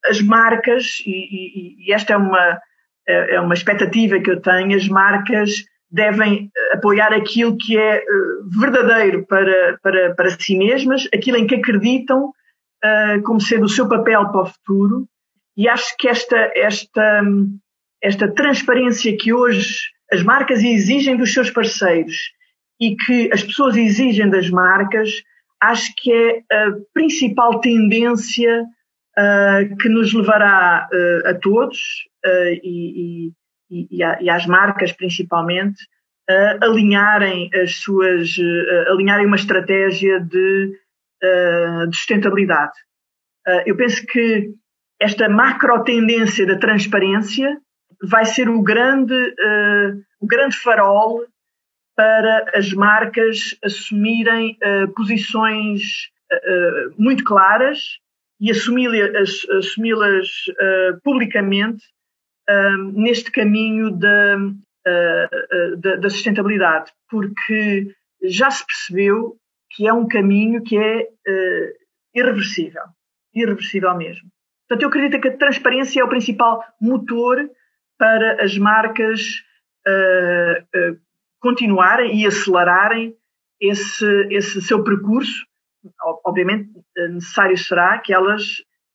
as 0.06 0.22
marcas, 0.22 1.02
e, 1.06 1.12
e, 1.12 1.88
e, 1.88 1.94
esta 1.94 2.14
é 2.14 2.18
uma, 2.18 2.60
é, 3.08 3.36
é 3.36 3.42
uma 3.42 3.54
expectativa 3.54 4.20
que 4.20 4.32
eu 4.32 4.42
tenho, 4.42 4.76
as 4.76 4.88
marcas 4.88 5.52
devem 5.92 6.50
eh, 6.56 6.74
apoiar 6.74 7.14
aquilo 7.14 7.58
que 7.58 7.78
é 7.78 7.98
eh, 7.98 8.04
verdadeiro 8.58 9.26
para, 9.28 9.78
para, 9.84 10.16
para 10.16 10.30
si 10.40 10.58
mesmas, 10.58 11.08
aquilo 11.14 11.38
em 11.38 11.46
que 11.46 11.56
acreditam 11.56 12.30
uh, 12.30 13.22
como 13.24 13.42
sendo 13.42 13.66
o 13.66 13.70
seu 13.70 13.88
papel 13.88 14.32
para 14.32 14.42
o 14.42 14.46
futuro. 14.46 15.08
E 15.58 15.68
acho 15.68 15.96
que 15.98 16.08
esta, 16.08 16.52
esta, 16.56 17.22
esta 18.02 18.34
transparência 18.34 19.16
que 19.18 19.34
hoje 19.34 19.78
as 20.12 20.24
marcas 20.24 20.64
exigem 20.64 21.18
dos 21.18 21.34
seus 21.34 21.52
parceiros 21.52 22.16
e 22.80 22.96
que 22.96 23.30
as 23.34 23.44
pessoas 23.44 23.76
exigem 23.76 24.30
das 24.30 24.50
marcas, 24.50 25.10
acho 25.62 25.94
que 25.98 26.12
é 26.12 26.40
a 26.52 26.72
principal 26.94 27.60
tendência 27.60 28.66
uh, 29.18 29.78
que 29.78 29.90
nos 29.90 30.14
levará 30.14 30.88
uh, 30.92 31.30
a 31.30 31.34
todos 31.36 31.78
e, 32.64 33.28
e 33.28 33.34
e, 33.72 33.88
e, 33.90 34.04
e 34.04 34.30
às 34.30 34.46
marcas 34.46 34.92
principalmente 34.92 35.82
uh, 36.30 36.66
alinharem 36.66 37.50
as 37.56 37.76
suas, 37.78 38.38
uh, 38.38 38.92
alinharem 38.92 39.26
uma 39.26 39.38
estratégia 39.38 40.20
de, 40.20 40.78
uh, 41.24 41.88
de 41.88 41.96
sustentabilidade. 41.96 42.74
eu 43.66 43.76
penso 43.76 44.06
que 44.06 44.52
esta 45.00 45.28
macro 45.30 45.84
tendência 45.84 46.46
da 46.46 46.60
transparência 46.60 47.58
vai 48.04 48.26
ser 48.26 48.50
o 48.50 48.62
grande, 48.62 49.16
o 50.20 50.28
grande 50.28 50.56
farol 50.58 51.26
para 51.96 52.52
as 52.54 52.72
marcas 52.74 53.58
assumirem 53.64 54.58
posições 54.96 55.82
muito 56.98 57.24
claras 57.24 58.01
e 58.42 58.50
assumi-las 58.50 59.46
assumi 59.52 59.94
uh, 59.94 61.00
publicamente 61.04 61.86
uh, 62.50 62.78
neste 62.92 63.32
caminho 63.32 63.92
da, 63.92 64.38
uh, 64.38 65.78
da, 65.78 65.96
da, 65.98 66.10
sustentabilidade, 66.10 66.92
porque 67.08 67.94
já 68.24 68.50
se 68.50 68.66
percebeu 68.66 69.38
que 69.70 69.88
é 69.88 69.94
um 69.94 70.08
caminho 70.08 70.64
que 70.64 70.78
é 70.78 71.08
irreversível, 72.14 72.84
irreversível 73.34 73.96
mesmo. 73.96 74.30
Portanto, 74.68 74.84
eu 74.84 74.90
acredito 74.90 75.22
que 75.22 75.30
a 75.30 75.38
transparência 75.38 76.02
é 76.02 76.04
o 76.04 76.10
principal 76.10 76.62
motor 76.82 77.50
para 77.98 78.44
as 78.44 78.58
marcas 78.58 79.22
continuarem 81.40 82.20
e 82.20 82.28
acelerarem 82.28 83.16
esse, 83.62 84.28
esse 84.30 84.62
seu 84.62 84.84
percurso 84.84 85.46
obviamente 86.26 86.70
eh, 86.98 87.08
necessário 87.08 87.58
será 87.58 88.00
que 88.00 88.14
elas, 88.14 88.44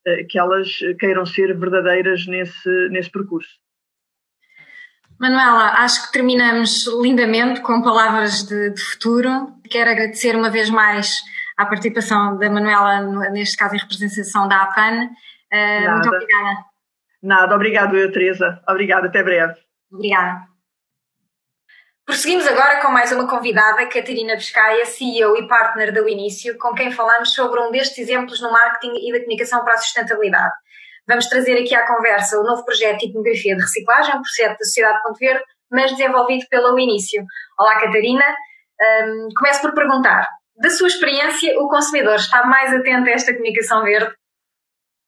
eh, 0.06 0.24
que 0.24 0.38
elas 0.38 0.68
queiram 0.98 1.26
ser 1.26 1.56
verdadeiras 1.58 2.26
nesse, 2.26 2.88
nesse 2.90 3.10
percurso. 3.10 3.50
Manuela, 5.18 5.82
acho 5.82 6.06
que 6.06 6.12
terminamos 6.12 6.86
lindamente 7.02 7.62
com 7.62 7.82
palavras 7.82 8.42
de, 8.42 8.70
de, 8.70 8.80
futuro. 8.80 9.30
Quero 9.70 9.90
agradecer 9.90 10.36
uma 10.36 10.50
vez 10.50 10.68
mais 10.68 11.20
a 11.56 11.64
participação 11.64 12.38
da 12.38 12.50
Manuela, 12.50 13.30
neste 13.30 13.56
caso 13.56 13.74
em 13.74 13.78
representação 13.78 14.46
da 14.46 14.62
APAN. 14.62 15.08
Uh, 15.52 15.90
muito 15.90 16.08
obrigada. 16.08 16.64
Nada, 17.22 17.54
obrigado 17.54 17.96
eu, 17.96 18.12
Teresa. 18.12 18.62
Obrigada, 18.68 19.06
até 19.06 19.22
breve. 19.22 19.54
Obrigada. 19.90 20.55
Prosseguimos 22.06 22.46
agora 22.46 22.80
com 22.80 22.92
mais 22.92 23.10
uma 23.10 23.28
convidada, 23.28 23.84
Catarina 23.88 24.34
Pescaia, 24.34 24.86
CEO 24.86 25.36
e 25.36 25.48
partner 25.48 25.92
do 25.92 26.08
Início, 26.08 26.56
com 26.56 26.72
quem 26.72 26.92
falamos 26.92 27.34
sobre 27.34 27.58
um 27.60 27.72
destes 27.72 27.98
exemplos 27.98 28.40
no 28.40 28.52
marketing 28.52 28.94
e 29.08 29.12
da 29.12 29.18
comunicação 29.18 29.64
para 29.64 29.74
a 29.74 29.78
sustentabilidade. 29.78 30.54
Vamos 31.08 31.26
trazer 31.26 31.60
aqui 31.60 31.74
à 31.74 31.84
conversa 31.84 32.38
o 32.38 32.44
novo 32.44 32.64
projeto 32.64 33.00
de 33.00 33.06
etnografia 33.06 33.56
de 33.56 33.62
reciclagem, 33.62 34.14
um 34.14 34.22
projeto 34.22 34.56
da 34.56 34.64
Sociedade 34.64 35.02
Ponto 35.02 35.18
Verde, 35.18 35.42
mas 35.68 35.90
desenvolvido 35.96 36.46
pela 36.48 36.80
Início. 36.80 37.24
Olá, 37.58 37.74
Catarina. 37.80 38.24
Um, 38.80 39.28
começo 39.36 39.60
por 39.60 39.74
perguntar, 39.74 40.28
da 40.58 40.70
sua 40.70 40.86
experiência, 40.86 41.60
o 41.60 41.68
consumidor 41.68 42.14
está 42.14 42.46
mais 42.46 42.72
atento 42.72 43.08
a 43.08 43.12
esta 43.14 43.32
comunicação 43.32 43.82
verde? 43.82 44.14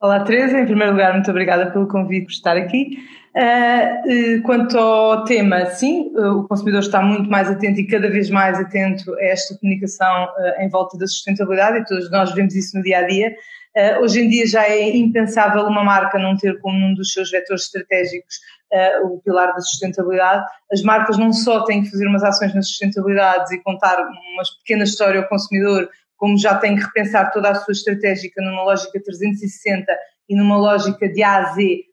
Olá, 0.01 0.21
Teresa. 0.23 0.61
Em 0.61 0.65
primeiro 0.65 0.93
lugar, 0.93 1.13
muito 1.13 1.29
obrigada 1.29 1.73
pelo 1.73 1.89
convite 1.89 2.27
por 2.27 2.31
estar 2.31 2.57
aqui. 2.57 2.99
Uh, 3.35 4.43
quanto 4.45 4.79
ao 4.79 5.25
tema, 5.25 5.67
sim, 5.67 6.13
uh, 6.15 6.39
o 6.39 6.47
consumidor 6.47 6.83
está 6.83 7.03
muito 7.03 7.29
mais 7.29 7.51
atento 7.51 7.81
e 7.81 7.87
cada 7.87 8.09
vez 8.09 8.31
mais 8.31 8.61
atento 8.61 9.13
a 9.17 9.25
esta 9.25 9.59
comunicação 9.59 10.27
uh, 10.27 10.63
em 10.63 10.69
volta 10.69 10.97
da 10.97 11.05
sustentabilidade 11.05 11.79
e 11.79 11.85
todos 11.85 12.09
nós 12.13 12.33
vemos 12.33 12.55
isso 12.55 12.77
no 12.77 12.83
dia 12.85 12.99
a 12.99 13.03
dia. 13.09 13.35
hoje 14.01 14.21
em 14.21 14.29
dia 14.29 14.47
já 14.47 14.63
é 14.69 14.97
impensável 14.97 15.65
uma 15.67 15.83
marca 15.83 16.17
não 16.17 16.37
ter 16.37 16.61
como 16.61 16.79
um 16.79 16.95
dos 16.95 17.13
seus 17.13 17.33
vetores 17.33 17.65
estratégicos 17.65 18.37
o 19.05 19.21
pilar 19.25 19.53
da 19.53 19.61
sustentabilidade. 19.61 20.45
As 20.71 20.83
marcas 20.83 21.19
não 21.19 21.33
só 21.33 21.65
têm 21.65 21.83
que 21.83 21.91
fazer 21.91 22.07
umas 22.07 22.23
ações 22.23 22.55
na 22.55 22.63
sustentabilidade 22.63 23.53
e 23.53 23.63
contar 23.63 23.99
uma 23.99 24.43
pequena 24.63 24.85
história 24.85 25.21
ao 25.21 25.29
consumidor, 25.29 25.89
como 26.19 26.37
já 26.37 26.55
têm 26.57 26.77
que 26.77 26.83
repensar 26.83 27.33
toda 27.33 27.51
a 27.51 27.55
sua 27.55 27.73
estratégica 27.73 28.43
numa 28.43 28.65
lógica 28.65 29.01
360 29.03 29.87
e 30.29 30.37
numa 30.37 30.59
lógica 30.59 31.09
de 31.09 31.23
A 31.23 31.39
a 31.39 31.55
Z 31.55 31.89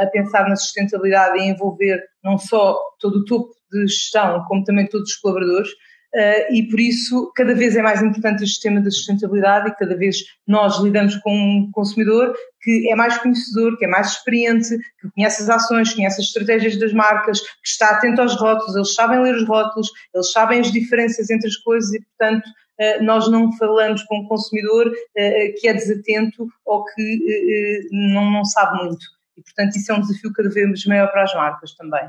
a 0.00 0.06
pensar 0.06 0.48
na 0.48 0.56
sustentabilidade 0.56 1.38
e 1.38 1.48
envolver 1.48 2.02
não 2.22 2.38
só 2.38 2.78
todo 2.98 3.18
o 3.18 3.24
topo 3.24 3.50
de 3.70 3.86
gestão, 3.86 4.44
como 4.46 4.64
também 4.64 4.86
todos 4.86 5.10
os 5.10 5.16
colaboradores. 5.16 5.70
Uh, 6.12 6.52
e 6.52 6.68
por 6.68 6.80
isso 6.80 7.30
cada 7.36 7.54
vez 7.54 7.76
é 7.76 7.82
mais 7.82 8.02
importante 8.02 8.42
o 8.42 8.46
sistema 8.46 8.80
da 8.80 8.90
sustentabilidade 8.90 9.68
e 9.68 9.74
cada 9.76 9.96
vez 9.96 10.16
nós 10.44 10.80
lidamos 10.80 11.14
com 11.18 11.32
um 11.32 11.70
consumidor 11.70 12.34
que 12.60 12.90
é 12.90 12.96
mais 12.96 13.16
conhecedor, 13.18 13.78
que 13.78 13.84
é 13.84 13.88
mais 13.88 14.08
experiente, 14.08 14.76
que 15.00 15.08
conhece 15.14 15.42
as 15.42 15.48
ações, 15.48 15.94
conhece 15.94 16.20
as 16.20 16.26
estratégias 16.26 16.76
das 16.80 16.92
marcas, 16.92 17.40
que 17.40 17.68
está 17.68 17.90
atento 17.90 18.20
aos 18.20 18.34
rótulos, 18.34 18.74
eles 18.74 18.92
sabem 18.92 19.22
ler 19.22 19.36
os 19.36 19.46
rótulos, 19.46 19.88
eles 20.12 20.32
sabem 20.32 20.58
as 20.58 20.72
diferenças 20.72 21.30
entre 21.30 21.46
as 21.46 21.56
coisas 21.56 21.94
e, 21.94 22.00
portanto, 22.00 22.50
nós 23.02 23.30
não 23.30 23.52
falamos 23.56 24.02
com 24.04 24.20
um 24.20 24.26
consumidor 24.26 24.86
uh, 24.88 25.60
que 25.60 25.68
é 25.68 25.72
desatento 25.72 26.46
ou 26.64 26.84
que 26.84 27.88
não, 27.90 28.30
não 28.30 28.44
sabe 28.44 28.82
muito. 28.82 29.04
E, 29.36 29.42
portanto, 29.42 29.76
isso 29.76 29.92
é 29.92 29.94
um 29.94 30.00
desafio 30.00 30.32
cada 30.32 30.48
vez 30.50 30.84
maior 30.86 31.10
para 31.10 31.24
as 31.24 31.34
marcas 31.34 31.74
também. 31.74 32.06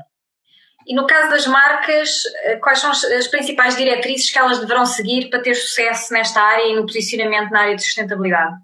E 0.86 0.94
no 0.94 1.06
caso 1.06 1.30
das 1.30 1.46
marcas, 1.46 2.22
eh, 2.44 2.56
quais 2.56 2.80
são 2.80 2.90
as 2.90 3.28
principais 3.28 3.76
diretrizes 3.76 4.30
que 4.30 4.38
elas 4.38 4.58
deverão 4.58 4.84
seguir 4.84 5.30
para 5.30 5.40
ter 5.40 5.54
sucesso 5.54 6.12
nesta 6.12 6.40
área 6.40 6.72
e 6.72 6.76
no 6.76 6.82
posicionamento 6.82 7.50
na 7.50 7.60
área 7.60 7.76
de 7.76 7.82
sustentabilidade? 7.82 8.56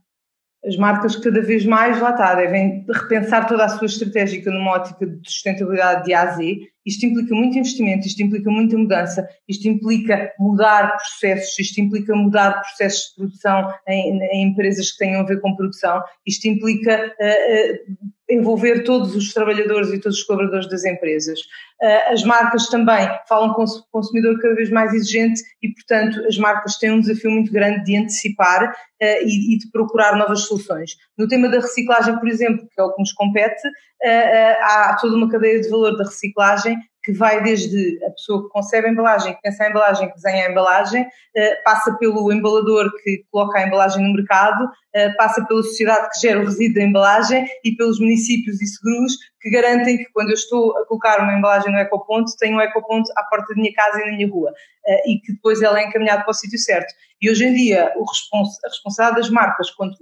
As 0.64 0.76
marcas 0.76 1.14
cada 1.14 1.40
vez 1.40 1.64
mais, 1.64 2.00
lá 2.00 2.10
está, 2.10 2.34
devem 2.34 2.84
repensar 2.92 3.46
toda 3.46 3.64
a 3.64 3.68
sua 3.68 3.86
estratégia 3.86 4.42
numa 4.50 4.72
ótica 4.72 5.06
de 5.06 5.30
sustentabilidade 5.30 6.04
de 6.04 6.12
A 6.12 6.22
a 6.22 6.26
Z. 6.32 6.58
Isto 6.88 7.04
implica 7.04 7.34
muito 7.34 7.58
investimento, 7.58 8.06
isto 8.06 8.22
implica 8.22 8.50
muita 8.50 8.78
mudança, 8.78 9.28
isto 9.46 9.68
implica 9.68 10.32
mudar 10.38 10.96
processos, 10.96 11.58
isto 11.58 11.80
implica 11.80 12.16
mudar 12.16 12.62
processos 12.62 13.10
de 13.10 13.16
produção 13.16 13.70
em, 13.86 14.18
em 14.32 14.42
empresas 14.48 14.92
que 14.92 14.98
tenham 14.98 15.20
a 15.20 15.24
ver 15.24 15.38
com 15.42 15.54
produção, 15.54 16.02
isto 16.26 16.48
implica 16.48 16.96
uh, 17.20 17.92
uh, 17.92 18.08
envolver 18.30 18.84
todos 18.84 19.14
os 19.14 19.34
trabalhadores 19.34 19.92
e 19.92 20.00
todos 20.00 20.18
os 20.18 20.24
colaboradores 20.24 20.68
das 20.68 20.84
empresas. 20.84 21.40
Uh, 21.40 22.12
as 22.12 22.22
marcas 22.24 22.68
também 22.68 23.06
falam 23.28 23.52
com 23.52 23.64
o 23.64 23.82
consumidor 23.92 24.40
cada 24.40 24.54
vez 24.54 24.70
mais 24.70 24.94
exigente 24.94 25.42
e, 25.62 25.68
portanto, 25.68 26.26
as 26.26 26.38
marcas 26.38 26.78
têm 26.78 26.90
um 26.90 27.00
desafio 27.00 27.30
muito 27.30 27.52
grande 27.52 27.84
de 27.84 27.96
antecipar 27.98 28.74
e, 29.00 29.56
de 29.56 29.70
procurar 29.70 30.16
novas 30.16 30.40
soluções. 30.40 30.96
No 31.16 31.28
tema 31.28 31.48
da 31.48 31.60
reciclagem, 31.60 32.18
por 32.18 32.28
exemplo, 32.28 32.66
que 32.68 32.80
é 32.80 32.82
o 32.82 32.92
que 32.92 33.00
nos 33.00 33.12
compete, 33.12 33.62
há 34.02 34.96
toda 35.00 35.16
uma 35.16 35.30
cadeia 35.30 35.60
de 35.60 35.68
valor 35.68 35.96
da 35.96 36.04
reciclagem 36.04 36.78
que 37.08 37.12
vai 37.14 37.42
desde 37.42 37.98
a 38.04 38.10
pessoa 38.10 38.42
que 38.42 38.50
concebe 38.50 38.86
a 38.86 38.90
embalagem, 38.90 39.32
que 39.32 39.40
pensa 39.40 39.64
a 39.64 39.70
embalagem, 39.70 40.08
que 40.08 40.14
desenha 40.14 40.46
a 40.46 40.50
embalagem, 40.50 41.06
eh, 41.34 41.54
passa 41.64 41.96
pelo 41.96 42.30
embalador 42.30 42.92
que 43.02 43.24
coloca 43.30 43.58
a 43.58 43.66
embalagem 43.66 44.06
no 44.06 44.12
mercado, 44.12 44.68
eh, 44.92 45.08
passa 45.14 45.42
pela 45.46 45.62
sociedade 45.62 46.10
que 46.10 46.20
gera 46.20 46.38
o 46.38 46.44
resíduo 46.44 46.74
da 46.74 46.82
embalagem 46.82 47.48
e 47.64 47.74
pelos 47.76 47.98
municípios 47.98 48.60
e 48.60 48.66
seguros 48.66 49.14
que 49.40 49.48
garantem 49.48 49.96
que 49.96 50.04
quando 50.12 50.28
eu 50.28 50.34
estou 50.34 50.76
a 50.76 50.84
colocar 50.84 51.22
uma 51.22 51.32
embalagem 51.32 51.72
no 51.72 51.78
ecoponto, 51.78 52.36
tenho 52.38 52.58
um 52.58 52.60
ecoponto 52.60 53.10
à 53.16 53.22
porta 53.24 53.54
da 53.54 53.58
minha 53.58 53.72
casa 53.72 54.02
e 54.02 54.04
na 54.04 54.12
minha 54.14 54.28
rua 54.28 54.52
eh, 54.86 55.10
e 55.10 55.18
que 55.20 55.32
depois 55.32 55.62
ela 55.62 55.80
é 55.80 55.86
encaminhada 55.86 56.24
para 56.24 56.30
o 56.30 56.34
sítio 56.34 56.58
certo. 56.58 56.92
E 57.22 57.30
hoje 57.30 57.46
em 57.46 57.54
dia 57.54 57.90
o 57.96 58.04
respons 58.04 58.62
a 58.62 58.68
responsabilidade 58.68 59.22
das 59.22 59.30
marcas 59.30 59.70
quando 59.70 59.96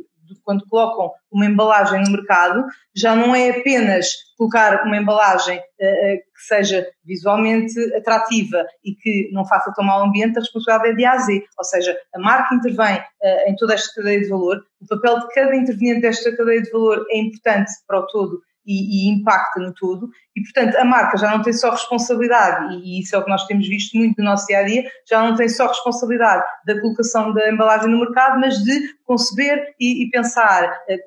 quando 0.44 0.66
colocam 0.68 1.10
uma 1.30 1.46
embalagem 1.46 2.02
no 2.02 2.10
mercado, 2.10 2.64
já 2.94 3.14
não 3.14 3.34
é 3.34 3.50
apenas 3.50 4.08
colocar 4.36 4.84
uma 4.84 4.96
embalagem 4.96 5.58
uh, 5.58 6.16
que 6.16 6.42
seja 6.46 6.86
visualmente 7.04 7.78
atrativa 7.94 8.64
e 8.84 8.94
que 8.94 9.30
não 9.32 9.46
faça 9.46 9.72
tão 9.74 9.84
mal 9.84 10.00
ao 10.00 10.08
ambiente, 10.08 10.36
a 10.36 10.40
responsabilidade 10.40 10.92
é 10.92 10.96
de 10.96 11.04
A 11.04 11.12
a 11.12 11.18
Z. 11.18 11.44
Ou 11.58 11.64
seja, 11.64 11.96
a 12.14 12.18
marca 12.18 12.54
intervém 12.54 12.98
uh, 12.98 13.50
em 13.50 13.56
toda 13.56 13.74
esta 13.74 13.94
cadeia 13.94 14.20
de 14.20 14.28
valor, 14.28 14.62
o 14.80 14.86
papel 14.86 15.20
de 15.20 15.34
cada 15.34 15.56
interveniente 15.56 16.02
desta 16.02 16.36
cadeia 16.36 16.62
de 16.62 16.70
valor 16.70 17.04
é 17.10 17.18
importante 17.18 17.70
para 17.86 18.00
o 18.00 18.06
todo 18.06 18.40
e, 18.66 19.06
e, 19.06 19.10
impacta 19.10 19.60
no 19.60 19.72
todo. 19.72 20.08
E, 20.34 20.42
portanto, 20.42 20.76
a 20.76 20.84
marca 20.84 21.16
já 21.16 21.30
não 21.30 21.42
tem 21.42 21.52
só 21.52 21.70
responsabilidade, 21.70 22.74
e 22.82 23.00
isso 23.00 23.14
é 23.14 23.18
o 23.18 23.24
que 23.24 23.30
nós 23.30 23.46
temos 23.46 23.68
visto 23.68 23.96
muito 23.96 24.18
no 24.18 24.24
nosso 24.24 24.46
dia 24.46 24.58
a 24.58 24.62
dia, 24.64 24.84
já 25.08 25.22
não 25.22 25.36
tem 25.36 25.48
só 25.48 25.68
responsabilidade 25.68 26.44
da 26.66 26.80
colocação 26.80 27.32
da 27.32 27.50
embalagem 27.50 27.88
no 27.88 28.00
mercado, 28.00 28.40
mas 28.40 28.58
de 28.58 28.96
conceber 29.04 29.74
e, 29.80 30.04
e 30.04 30.10
pensar, 30.10 30.64
eh, 30.88 30.98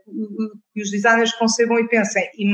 que 0.73 0.81
os 0.81 0.89
designers 0.89 1.33
concebam 1.33 1.77
e 1.79 1.87
pensem 1.87 2.23
em 2.37 2.49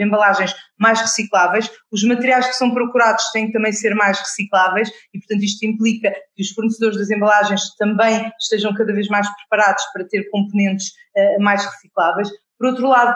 embalagens 0.00 0.54
mais 0.78 1.00
recicláveis. 1.00 1.70
Os 1.90 2.04
materiais 2.04 2.46
que 2.46 2.54
são 2.54 2.72
procurados 2.72 3.30
têm 3.32 3.46
que 3.46 3.52
também 3.52 3.72
ser 3.72 3.94
mais 3.94 4.18
recicláveis 4.18 4.90
e, 5.14 5.18
portanto, 5.18 5.42
isto 5.42 5.64
implica 5.64 6.12
que 6.34 6.42
os 6.42 6.50
fornecedores 6.50 6.98
das 6.98 7.10
embalagens 7.10 7.74
também 7.76 8.30
estejam 8.38 8.74
cada 8.74 8.92
vez 8.92 9.08
mais 9.08 9.28
preparados 9.36 9.84
para 9.92 10.04
ter 10.06 10.28
componentes 10.30 10.88
uh, 11.16 11.42
mais 11.42 11.64
recicláveis. 11.64 12.28
Por 12.62 12.68
outro 12.68 12.86
lado, 12.86 13.12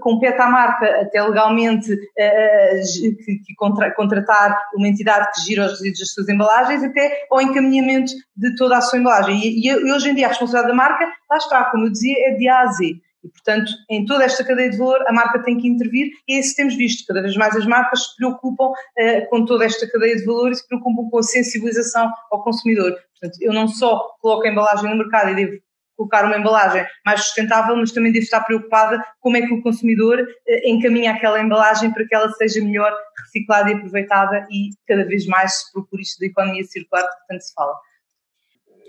compete 0.00 0.40
à 0.40 0.48
marca, 0.48 1.02
até 1.02 1.22
legalmente, 1.22 1.96
que, 3.46 3.54
contra, 3.56 3.94
contratar 3.94 4.60
uma 4.74 4.88
entidade 4.88 5.28
que 5.32 5.42
gira 5.42 5.66
os 5.66 5.70
resíduos 5.70 6.00
das 6.00 6.12
suas 6.12 6.28
embalagens, 6.28 6.82
até 6.82 7.24
ao 7.30 7.40
encaminhamento 7.40 8.10
de 8.36 8.56
toda 8.56 8.76
a 8.76 8.80
sua 8.80 8.98
embalagem. 8.98 9.38
E, 9.38 9.68
e 9.68 9.92
hoje 9.92 10.10
em 10.10 10.16
dia 10.16 10.26
a 10.26 10.30
responsabilidade 10.30 10.72
da 10.72 10.74
marca, 10.74 11.06
lá 11.30 11.36
está, 11.36 11.66
como 11.66 11.86
eu 11.86 11.92
dizia, 11.92 12.16
é 12.26 12.34
de 12.34 12.48
A 12.48 12.62
a 12.62 12.66
Z. 12.72 12.86
E, 13.22 13.28
portanto, 13.28 13.70
em 13.88 14.04
toda 14.04 14.24
esta 14.24 14.42
cadeia 14.42 14.68
de 14.68 14.76
valor, 14.76 14.98
a 15.06 15.12
marca 15.12 15.44
tem 15.44 15.56
que 15.56 15.68
intervir 15.68 16.08
e 16.26 16.34
é 16.34 16.40
isso 16.40 16.50
que 16.50 16.56
temos 16.56 16.74
visto. 16.74 17.06
Cada 17.06 17.22
vez 17.22 17.36
mais 17.36 17.54
as 17.54 17.66
marcas 17.66 18.02
se 18.02 18.16
preocupam 18.16 18.70
uh, 18.70 19.30
com 19.30 19.44
toda 19.44 19.64
esta 19.64 19.88
cadeia 19.88 20.16
de 20.16 20.24
valor 20.24 20.50
e 20.50 20.56
se 20.56 20.66
preocupam 20.66 21.08
com 21.08 21.18
a 21.18 21.22
sensibilização 21.22 22.10
ao 22.32 22.42
consumidor. 22.42 22.96
Portanto, 23.12 23.38
eu 23.42 23.52
não 23.52 23.68
só 23.68 24.08
coloco 24.20 24.44
a 24.44 24.50
embalagem 24.50 24.90
no 24.90 24.98
mercado 24.98 25.30
e 25.30 25.34
devo 25.36 25.67
colocar 25.98 26.24
uma 26.24 26.38
embalagem 26.38 26.86
mais 27.04 27.24
sustentável, 27.24 27.76
mas 27.76 27.90
também 27.90 28.12
devo 28.12 28.22
estar 28.22 28.40
preocupada 28.42 29.04
como 29.20 29.36
é 29.36 29.42
que 29.42 29.52
o 29.52 29.60
consumidor 29.60 30.24
eh, 30.46 30.70
encaminha 30.70 31.12
aquela 31.12 31.42
embalagem 31.42 31.92
para 31.92 32.06
que 32.06 32.14
ela 32.14 32.30
seja 32.30 32.60
melhor 32.60 32.96
reciclada 33.24 33.70
e 33.70 33.74
aproveitada 33.74 34.46
e 34.48 34.70
cada 34.86 35.04
vez 35.04 35.26
mais 35.26 35.54
se 35.54 35.72
procure 35.72 36.02
isto 36.02 36.20
da 36.20 36.26
economia 36.26 36.62
circular 36.62 37.02
que 37.02 37.26
tanto 37.28 37.42
se 37.42 37.52
fala. 37.52 37.74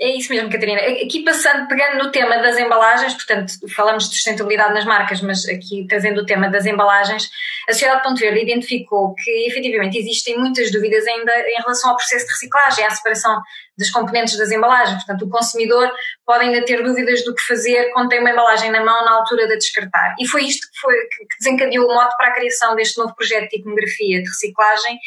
É 0.02 0.16
isso 0.16 0.32
mesmo, 0.32 0.50
Catarina. 0.50 0.80
Aqui 0.80 1.24
passando, 1.26 1.68
pegando 1.68 2.02
no 2.02 2.10
tema 2.10 2.38
das 2.38 2.58
embalagens, 2.58 3.14
portanto, 3.16 3.54
falamos 3.76 4.08
de 4.08 4.16
sustentabilidade 4.16 4.74
nas 4.74 4.86
marcas, 4.86 5.22
mas 5.22 5.46
aqui 5.46 5.86
trazendo 5.90 6.22
o 6.22 6.26
tema 6.26 6.50
das 6.50 6.66
embalagens, 6.66 7.30
a 7.68 7.74
Sociedade 7.74 8.02
Ponto 8.02 8.18
Verde 8.18 8.42
identificou 8.42 9.14
que 9.14 9.30
efetivamente 9.48 9.98
existem 9.98 10.38
muitas 10.38 10.72
dúvidas 10.72 11.06
ainda 11.06 11.32
em 11.50 11.58
relação 11.58 11.90
ao 11.90 11.98
processo 11.98 12.26
de 12.26 12.32
reciclagem, 12.32 12.86
à 12.86 12.90
separação 12.92 13.42
dos 13.78 13.90
componentes 13.90 14.38
das 14.38 14.52
embalagens. 14.52 15.04
Portanto, 15.04 15.26
o 15.26 15.30
consumidor 15.30 15.92
pode 16.26 16.46
ainda 16.46 16.64
ter 16.64 16.82
dúvidas 16.82 17.24
do 17.26 17.36
que 17.36 17.42
fazer 17.42 17.92
quando 17.92 18.10
tem 18.10 18.20
uma 18.20 18.32
embalagem 18.32 18.72
na 18.72 18.84
mão 18.84 19.04
na 19.04 19.16
altura 19.16 19.48
de 19.48 19.58
descartar. 19.58 20.16
E 20.18 20.28
foi 20.28 20.44
isto 20.46 20.66
que, 20.72 20.80
foi, 20.80 20.96
que 20.96 21.38
desencadeou 21.40 21.86
o 21.86 21.94
mote 21.94 22.16
para 22.18 22.28
a 22.28 22.34
criação 22.34 22.76
deste 22.76 22.98
novo 22.98 23.14
projeto 23.16 23.50
de 23.50 23.58
iconografia 23.58 24.22
de 24.22 24.30
reciclagem, 24.30 24.98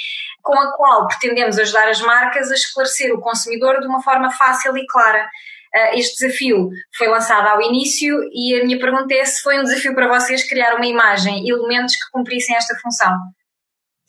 com 0.43 0.59
a 0.59 0.77
qual 0.77 1.07
pretendemos 1.07 1.59
ajudar 1.59 1.89
as 1.89 2.01
marcas 2.01 2.51
a 2.51 2.55
esclarecer 2.55 3.15
o 3.15 3.21
consumidor 3.21 3.81
de 3.81 3.87
uma 3.87 4.03
forma 4.03 4.31
fácil 4.31 4.77
e 4.77 4.82
clara. 4.87 5.29
Uh, 5.75 5.99
este 5.99 6.21
desafio 6.21 6.69
foi 6.97 7.09
lançado 7.09 7.47
ao 7.49 7.63
início 7.63 8.21
e 8.33 8.61
a 8.61 8.65
minha 8.65 8.79
pergunta 8.79 9.15
é 9.15 9.25
se 9.25 9.43
foi 9.43 9.59
um 9.59 9.65
desafio 9.65 9.95
para 9.95 10.09
vocês 10.09 10.47
criar 10.49 10.77
uma 10.77 10.87
imagem 10.87 11.47
e 11.47 11.51
elementos 11.51 11.95
que 11.95 12.11
cumprissem 12.13 12.55
esta 12.55 12.75
função. 12.81 13.17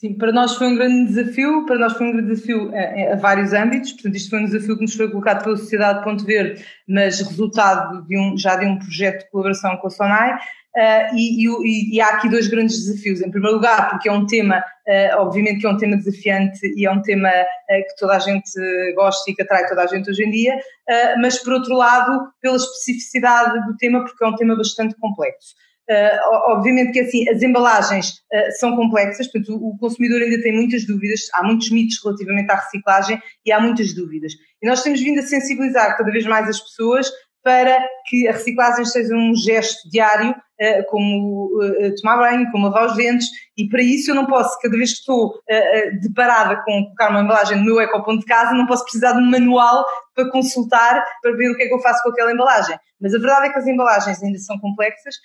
Sim, 0.03 0.17
para 0.17 0.33
nós 0.33 0.57
foi 0.57 0.67
um 0.67 0.75
grande 0.75 1.13
desafio, 1.13 1.65
para 1.65 1.77
nós 1.77 1.93
foi 1.93 2.07
um 2.07 2.11
grande 2.11 2.33
desafio 2.33 2.69
a, 2.75 3.13
a, 3.13 3.15
vários 3.15 3.53
âmbitos, 3.53 3.93
portanto 3.93 4.15
isto 4.15 4.29
foi 4.29 4.39
um 4.39 4.45
desafio 4.45 4.75
que 4.75 4.81
nos 4.81 4.95
foi 4.95 5.09
colocado 5.09 5.45
pela 5.45 5.55
Sociedade 5.55 6.03
Ponto 6.03 6.25
Verde, 6.25 6.65
mas 6.85 7.21
resultado 7.21 8.05
de 8.05 8.17
um, 8.19 8.37
já 8.37 8.57
de 8.57 8.65
um 8.65 8.77
projeto 8.77 9.23
de 9.23 9.31
colaboração 9.31 9.77
com 9.77 9.87
a 9.87 9.89
SONAI, 9.89 10.39
uh, 10.75 11.15
e, 11.15 11.45
e, 11.45 11.95
e, 11.95 12.01
há 12.01 12.07
aqui 12.09 12.29
dois 12.29 12.47
grandes 12.47 12.77
desafios. 12.77 13.21
Em 13.21 13.31
primeiro 13.31 13.57
lugar, 13.57 13.89
porque 13.89 14.09
é 14.09 14.11
um 14.11 14.25
tema, 14.25 14.59
uh, 14.59 15.19
obviamente 15.19 15.59
que 15.59 15.67
é 15.67 15.69
um 15.69 15.77
tema 15.77 15.97
desafiante 15.97 16.59
e 16.75 16.85
é 16.85 16.91
um 16.91 17.01
tema 17.01 17.29
uh, 17.29 17.83
que 17.87 17.95
toda 17.97 18.15
a 18.15 18.19
gente 18.19 18.51
gosta 18.95 19.31
e 19.31 19.35
que 19.35 19.41
atrai 19.41 19.67
toda 19.67 19.83
a 19.83 19.87
gente 19.87 20.09
hoje 20.09 20.23
em 20.23 20.31
dia, 20.31 20.59
mas 21.19 21.39
por 21.39 21.53
outro 21.53 21.75
lado, 21.75 22.11
pela 22.41 22.57
especificidade 22.57 23.65
do 23.65 23.77
tema, 23.77 24.03
porque 24.03 24.23
é 24.23 24.27
um 24.27 24.35
tema 24.35 24.55
bastante 24.55 24.95
complexo. 24.95 25.55
Obviamente 26.47 26.93
que 26.93 26.99
assim, 27.01 27.27
as 27.29 27.41
embalagens 27.41 28.13
são 28.59 28.75
complexas, 28.75 29.27
portanto 29.27 29.55
o, 29.55 29.77
consumidor 29.77 30.21
ainda 30.21 30.41
tem 30.41 30.53
muitas 30.53 30.85
dúvidas, 30.85 31.21
há 31.33 31.43
muitos 31.43 31.69
mitos 31.71 31.99
relativamente 32.03 32.51
à 32.51 32.55
reciclagem 32.55 33.21
e 33.45 33.51
há 33.51 33.59
muitas 33.59 33.93
dúvidas. 33.93 34.33
E 34.61 34.67
nós 34.67 34.81
temos 34.81 35.01
vindo 35.01 35.19
a 35.19 35.23
sensibilizar 35.23 35.97
cada 35.97 36.11
vez 36.11 36.25
mais 36.25 36.47
as 36.47 36.59
pessoas 36.59 37.09
para 37.43 37.85
que 38.05 38.27
a 38.27 38.31
reciclagem 38.31 38.85
seja 38.85 39.13
um 39.13 39.35
gesto 39.35 39.89
diário, 39.89 40.33
eh, 40.57 40.81
como 40.83 41.49
eh, 41.61 41.91
tomar 41.99 42.17
banho, 42.17 42.49
como 42.51 42.67
lavar 42.67 42.85
os 42.85 42.95
dentes, 42.95 43.27
e 43.57 43.67
para 43.67 43.83
isso 43.83 44.11
eu 44.11 44.15
não 44.15 44.25
posso, 44.25 44.57
cada 44.61 44.77
vez 44.77 44.93
que 44.93 44.99
estou 44.99 45.33
eh, 45.49 45.91
deparada 46.01 46.55
com 46.63 46.85
colocar 46.85 47.09
uma 47.09 47.21
embalagem 47.21 47.57
no 47.57 47.65
meu 47.65 47.81
ecoponto 47.81 48.21
de 48.21 48.25
casa, 48.25 48.53
não 48.53 48.65
posso 48.65 48.83
precisar 48.83 49.11
de 49.11 49.19
um 49.19 49.29
manual 49.29 49.85
para 50.15 50.31
consultar, 50.31 51.03
para 51.21 51.35
ver 51.35 51.51
o 51.51 51.57
que 51.57 51.63
é 51.63 51.67
que 51.67 51.73
eu 51.73 51.81
faço 51.81 52.01
com 52.03 52.09
aquela 52.11 52.31
embalagem. 52.31 52.77
Mas 53.01 53.13
a 53.13 53.17
verdade 53.17 53.47
é 53.47 53.49
que 53.49 53.59
as 53.59 53.67
embalagens 53.67 54.23
ainda 54.23 54.39
são 54.39 54.57
complexas, 54.59 55.15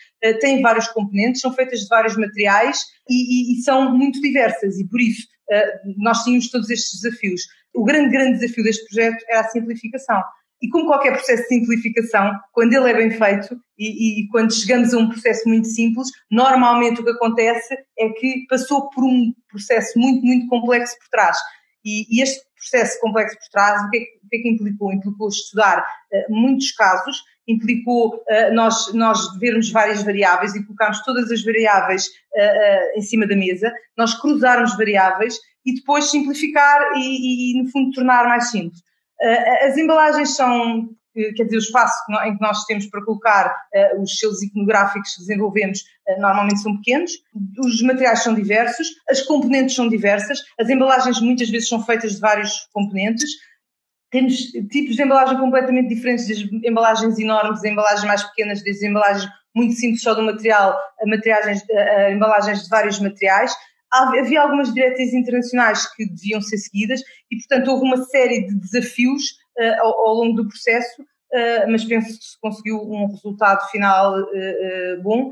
têm 0.40 0.60
vários 0.60 0.88
componentes, 0.88 1.40
são 1.40 1.52
feitas 1.52 1.80
de 1.80 1.88
vários 1.88 2.16
materiais 2.16 2.80
e, 3.08 3.52
e, 3.52 3.52
e 3.52 3.62
são 3.62 3.96
muito 3.96 4.20
diversas, 4.20 4.80
e 4.80 4.88
por 4.88 5.00
isso 5.00 5.28
nós 5.98 6.24
tínhamos 6.24 6.50
todos 6.50 6.68
estes 6.68 7.00
desafios. 7.00 7.42
O 7.72 7.84
grande, 7.84 8.10
grande 8.10 8.40
desafio 8.40 8.64
deste 8.64 8.84
projeto 8.86 9.24
era 9.28 9.40
a 9.40 9.44
simplificação. 9.44 10.20
E 10.60 10.68
como 10.68 10.86
qualquer 10.86 11.12
processo 11.12 11.42
de 11.42 11.48
simplificação, 11.48 12.32
quando 12.52 12.72
ele 12.72 12.90
é 12.90 12.94
bem 12.94 13.10
feito 13.10 13.56
e, 13.78 14.22
e, 14.22 14.28
quando 14.28 14.52
chegamos 14.52 14.92
a 14.92 14.98
um 14.98 15.08
processo 15.08 15.48
muito 15.48 15.68
simples, 15.68 16.08
normalmente 16.30 17.00
o 17.00 17.04
que 17.04 17.10
acontece 17.10 17.76
é 17.98 18.08
que 18.10 18.44
passou 18.48 18.90
por 18.90 19.04
um 19.04 19.32
processo 19.48 19.98
muito, 19.98 20.24
muito 20.26 20.48
complexo 20.48 20.96
por 20.98 21.08
trás. 21.10 21.36
E, 21.84 22.06
e 22.10 22.22
este 22.22 22.40
processo 22.56 23.00
complexo 23.00 23.36
por 23.38 23.48
trás, 23.50 23.82
o 23.84 23.90
que 23.90 23.98
é 23.98 24.00
que, 24.00 24.06
o 24.24 24.28
que, 24.28 24.36
é 24.36 24.40
que 24.40 24.48
implicou? 24.48 24.92
Implicou 24.92 25.28
estudar 25.28 25.78
uh, 25.80 26.34
muitos 26.34 26.72
casos, 26.72 27.22
implicou 27.46 28.16
uh, 28.16 28.52
nós, 28.52 28.92
nós 28.92 29.38
vermos 29.38 29.70
várias 29.70 30.02
variáveis 30.02 30.54
e 30.54 30.64
colocarmos 30.64 31.02
todas 31.04 31.30
as 31.30 31.44
variáveis 31.44 32.06
uh, 32.06 32.98
em 32.98 33.02
cima 33.02 33.26
da 33.26 33.36
mesa, 33.36 33.72
nós 33.96 34.20
cruzarmos 34.20 34.76
variáveis 34.76 35.38
e 35.64 35.74
depois 35.74 36.10
simplificar 36.10 36.80
e, 36.96 37.52
e, 37.52 37.62
no 37.62 37.70
fundo, 37.70 37.92
tornar 37.92 38.24
mais 38.26 38.50
simples. 38.50 38.82
Eh, 39.20 39.66
as 39.66 39.76
embalagens 39.76 40.36
são, 40.36 40.88
quer 41.14 41.44
dizer, 41.44 41.56
o 41.56 41.58
espaço 41.58 41.94
em 42.24 42.36
que 42.36 42.42
nós 42.42 42.64
temos 42.64 42.86
para 42.86 43.04
colocar 43.04 43.52
uh, 43.74 44.02
os 44.02 44.18
selos 44.18 44.42
iconográficos 44.42 45.14
que 45.14 45.20
desenvolvemos 45.20 45.80
uh, 45.80 46.20
normalmente 46.20 46.60
são 46.60 46.76
pequenos, 46.76 47.12
os 47.58 47.82
materiais 47.82 48.22
são 48.22 48.34
diversos, 48.34 48.88
as 49.08 49.20
componentes 49.22 49.74
são 49.74 49.88
diversas, 49.88 50.38
as 50.60 50.68
embalagens 50.68 51.20
muitas 51.20 51.50
vezes 51.50 51.68
são 51.68 51.84
feitas 51.84 52.14
de 52.14 52.20
vários 52.20 52.68
componentes, 52.72 53.30
temos 54.10 54.36
tipos 54.70 54.96
de 54.96 55.02
embalagem 55.02 55.36
completamente 55.38 55.94
diferentes, 55.94 56.26
desde 56.26 56.48
embalagens 56.66 57.18
enormes, 57.18 57.62
embalagens 57.64 58.04
mais 58.04 58.22
pequenas, 58.22 58.62
desde 58.62 58.86
embalagens 58.86 59.28
muito 59.54 59.74
simples 59.74 60.02
só 60.02 60.14
do 60.14 60.22
material, 60.22 60.78
a, 61.00 61.06
materiais, 61.06 61.62
a 61.70 62.10
embalagens 62.10 62.62
de 62.62 62.68
vários 62.68 63.00
materiais 63.00 63.52
havia 63.92 64.42
algumas 64.42 64.72
diretrizes 64.72 65.14
internacionais 65.14 65.86
que 65.94 66.06
deviam 66.06 66.40
ser 66.40 66.58
seguidas 66.58 67.00
e, 67.30 67.36
portanto, 67.36 67.70
houve 67.70 67.84
uma 67.84 68.04
série 68.04 68.46
de 68.46 68.54
desafios 68.58 69.22
uh, 69.58 69.80
ao, 69.80 70.08
ao, 70.08 70.14
longo 70.14 70.42
do 70.42 70.48
processo, 70.48 71.02
uh, 71.02 71.70
mas 71.70 71.84
penso 71.84 72.18
que 72.18 72.24
se 72.24 72.40
conseguiu 72.40 72.76
um 72.76 73.06
resultado 73.06 73.66
final 73.70 74.20
uh, 74.20 75.02
bom. 75.02 75.30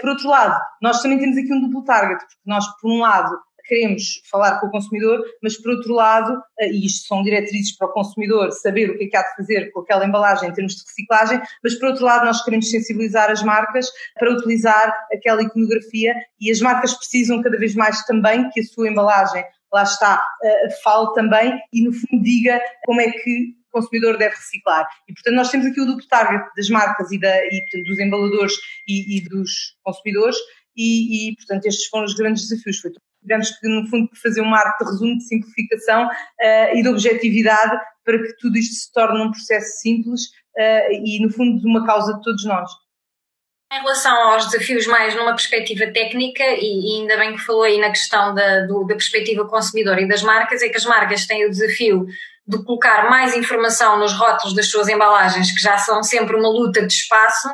por 0.00 0.10
outro 0.10 0.28
lado, 0.28 0.60
nós 0.82 1.02
também 1.02 1.18
temos 1.18 1.36
aqui 1.36 1.52
um 1.52 1.60
duplo 1.60 1.84
target, 1.84 2.18
porque 2.20 2.36
nós, 2.46 2.64
por 2.80 2.90
um 2.90 2.98
lado, 2.98 3.38
queremos 3.68 4.20
falar 4.30 4.58
com 4.58 4.66
o 4.66 4.70
consumidor, 4.70 5.22
mas 5.42 5.56
por 5.56 5.72
outro 5.72 5.94
lado, 5.94 6.40
eh, 6.58 6.70
e 6.70 6.86
isto 6.86 7.06
são 7.06 7.22
diretrizes 7.22 7.76
para 7.76 7.88
o 7.88 7.92
consumidor 7.92 8.50
saber 8.50 8.90
o 8.90 8.98
que 8.98 9.04
é 9.04 9.08
que 9.08 9.16
há 9.16 9.22
de 9.22 9.36
fazer 9.36 9.70
com 9.70 9.80
aquela 9.80 10.06
embalagem 10.06 10.48
em 10.48 10.52
termos 10.52 10.74
de 10.74 10.82
reciclagem, 10.82 11.40
mas 11.62 11.74
por 11.74 11.90
outro 11.90 12.04
lado 12.04 12.24
nós 12.24 12.42
queremos 12.42 12.70
sensibilizar 12.70 13.30
as 13.30 13.42
marcas 13.42 13.86
para 14.18 14.32
utilizar 14.32 14.92
aquela 15.12 15.42
iconografia 15.42 16.14
e 16.40 16.50
as 16.50 16.60
marcas 16.60 16.94
precisam 16.94 17.42
cada 17.42 17.58
vez 17.58 17.74
mais 17.74 18.02
também 18.04 18.48
que 18.50 18.60
a 18.60 18.64
sua 18.64 18.88
embalagem 18.88 19.44
lá 19.72 19.82
está, 19.82 20.16
uh, 20.16 20.82
fale 20.82 21.12
também 21.14 21.58
e 21.72 21.84
no 21.84 21.92
fundo 21.92 22.22
diga 22.22 22.60
como 22.86 23.00
é 23.00 23.10
que 23.10 23.54
o 23.68 23.80
consumidor 23.80 24.16
deve 24.16 24.34
reciclar. 24.34 24.88
E 25.06 25.12
portanto 25.12 25.34
nós 25.34 25.50
temos 25.50 25.66
aqui 25.66 25.80
o 25.80 25.86
duplo 25.86 26.06
target 26.08 26.42
das 26.56 26.70
marcas 26.70 27.12
e, 27.12 27.20
da, 27.20 27.44
e 27.46 27.60
portanto, 27.60 27.84
dos 27.84 27.98
embaladores 27.98 28.54
e, 28.86 29.18
e 29.18 29.28
dos 29.28 29.76
consumidores 29.82 30.38
e, 30.76 31.30
e, 31.30 31.36
portanto 31.36 31.66
estes 31.66 31.86
foram 31.88 32.04
os 32.04 32.14
grandes 32.14 32.48
desafios. 32.48 32.78
Foi 32.78 32.92
tivemos 33.20 33.50
que, 33.50 33.68
no 33.68 33.86
fundo, 33.88 34.08
fazer 34.22 34.40
uma 34.40 34.58
arte 34.58 34.84
de 34.84 34.90
resumo, 34.90 35.18
de 35.18 35.24
simplificação 35.24 36.06
uh, 36.06 36.76
e 36.76 36.82
de 36.82 36.88
objetividade 36.88 37.76
para 38.04 38.18
que 38.18 38.36
tudo 38.38 38.56
isto 38.56 38.74
se 38.74 38.92
torne 38.92 39.20
um 39.20 39.30
processo 39.30 39.80
simples 39.80 40.22
uh, 40.56 40.92
e, 40.92 41.20
no 41.22 41.30
fundo, 41.30 41.60
de 41.60 41.66
uma 41.66 41.84
causa 41.84 42.14
de 42.14 42.22
todos 42.22 42.44
nós. 42.44 42.70
Em 43.70 43.80
relação 43.80 44.16
aos 44.30 44.46
desafios 44.46 44.86
mais 44.86 45.14
numa 45.14 45.32
perspectiva 45.32 45.92
técnica, 45.92 46.42
e, 46.42 47.00
ainda 47.00 47.18
bem 47.18 47.34
que 47.34 47.44
falou 47.44 47.64
aí 47.64 47.78
na 47.78 47.90
questão 47.90 48.34
da, 48.34 48.60
do, 48.66 48.84
da 48.84 48.94
perspectiva 48.94 49.46
consumidora 49.46 50.00
e 50.00 50.08
das 50.08 50.22
marcas, 50.22 50.62
é 50.62 50.68
que 50.68 50.76
as 50.76 50.86
marcas 50.86 51.26
têm 51.26 51.44
o 51.44 51.50
desafio 51.50 52.06
de 52.46 52.64
colocar 52.64 53.10
mais 53.10 53.36
informação 53.36 53.98
nos 53.98 54.14
rótulos 54.14 54.54
das 54.54 54.70
suas 54.70 54.88
embalagens, 54.88 55.52
que 55.52 55.60
já 55.60 55.76
são 55.76 56.02
sempre 56.02 56.34
uma 56.34 56.48
luta 56.48 56.86
de 56.86 56.92
espaço, 56.94 57.48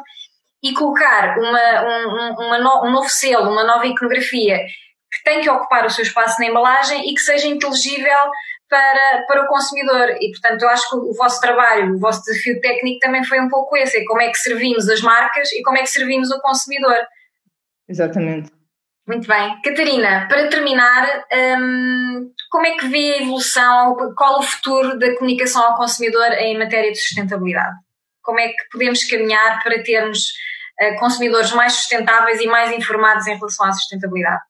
e 0.62 0.72
colocar 0.72 1.36
uma, 1.38 1.82
um, 1.82 2.46
uma 2.46 2.58
no, 2.58 2.86
um 2.86 2.92
novo 2.92 3.08
selo, 3.08 3.50
uma 3.50 3.64
nova 3.64 3.86
iconografia 3.86 4.60
que 5.14 5.22
tem 5.24 5.40
que 5.40 5.50
ocupar 5.50 5.86
o 5.86 5.90
seu 5.90 6.02
espaço 6.02 6.40
na 6.40 6.46
embalagem 6.46 7.08
e 7.08 7.14
que 7.14 7.20
seja 7.20 7.46
inteligível 7.46 8.30
para, 8.68 9.24
para 9.26 9.44
o 9.44 9.46
consumidor. 9.46 10.16
E, 10.20 10.30
portanto, 10.32 10.62
eu 10.62 10.68
acho 10.68 10.90
que 10.90 10.96
o 10.96 11.12
vosso 11.14 11.40
trabalho, 11.40 11.94
o 11.94 11.98
vosso 11.98 12.22
desafio 12.22 12.60
técnico 12.60 12.98
também 13.00 13.24
foi 13.24 13.40
um 13.40 13.48
pouco 13.48 13.76
esse: 13.76 13.98
é 13.98 14.04
como 14.04 14.20
é 14.20 14.30
que 14.30 14.38
servimos 14.38 14.88
as 14.88 15.00
marcas 15.00 15.52
e 15.52 15.62
como 15.62 15.78
é 15.78 15.82
que 15.82 15.88
servimos 15.88 16.30
o 16.30 16.40
consumidor. 16.40 16.98
Exatamente. 17.88 18.50
Muito 19.06 19.28
bem. 19.28 19.60
Catarina, 19.62 20.26
para 20.28 20.48
terminar, 20.48 21.24
hum, 21.58 22.32
como 22.50 22.66
é 22.66 22.76
que 22.76 22.88
vê 22.88 23.14
a 23.14 23.22
evolução, 23.22 23.96
qual 24.16 24.38
o 24.38 24.42
futuro 24.42 24.98
da 24.98 25.14
comunicação 25.16 25.62
ao 25.62 25.76
consumidor 25.76 26.32
em 26.32 26.58
matéria 26.58 26.90
de 26.90 26.98
sustentabilidade? 26.98 27.76
Como 28.22 28.40
é 28.40 28.48
que 28.48 28.68
podemos 28.72 29.04
caminhar 29.04 29.62
para 29.62 29.82
termos 29.82 30.20
uh, 30.80 30.98
consumidores 30.98 31.52
mais 31.52 31.74
sustentáveis 31.74 32.40
e 32.40 32.46
mais 32.46 32.72
informados 32.72 33.26
em 33.26 33.36
relação 33.36 33.66
à 33.66 33.72
sustentabilidade? 33.72 34.40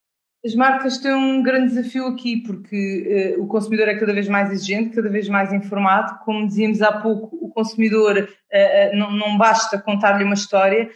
As 0.44 0.54
marcas 0.54 0.98
têm 0.98 1.14
um 1.14 1.42
grande 1.42 1.74
desafio 1.74 2.06
aqui, 2.06 2.42
porque 2.42 3.34
uh, 3.38 3.42
o 3.42 3.46
consumidor 3.46 3.88
é 3.88 3.98
cada 3.98 4.12
vez 4.12 4.28
mais 4.28 4.52
exigente, 4.52 4.94
cada 4.94 5.08
vez 5.08 5.26
mais 5.26 5.50
informado. 5.54 6.18
Como 6.22 6.46
dizíamos 6.46 6.82
há 6.82 6.92
pouco, 6.92 7.34
o 7.40 7.48
consumidor 7.48 8.18
uh, 8.18 8.22
uh, 8.22 8.96
não, 8.96 9.10
não, 9.10 9.38
basta 9.38 9.78
contar-lhe 9.80 10.22
uma 10.22 10.34
história 10.34 10.90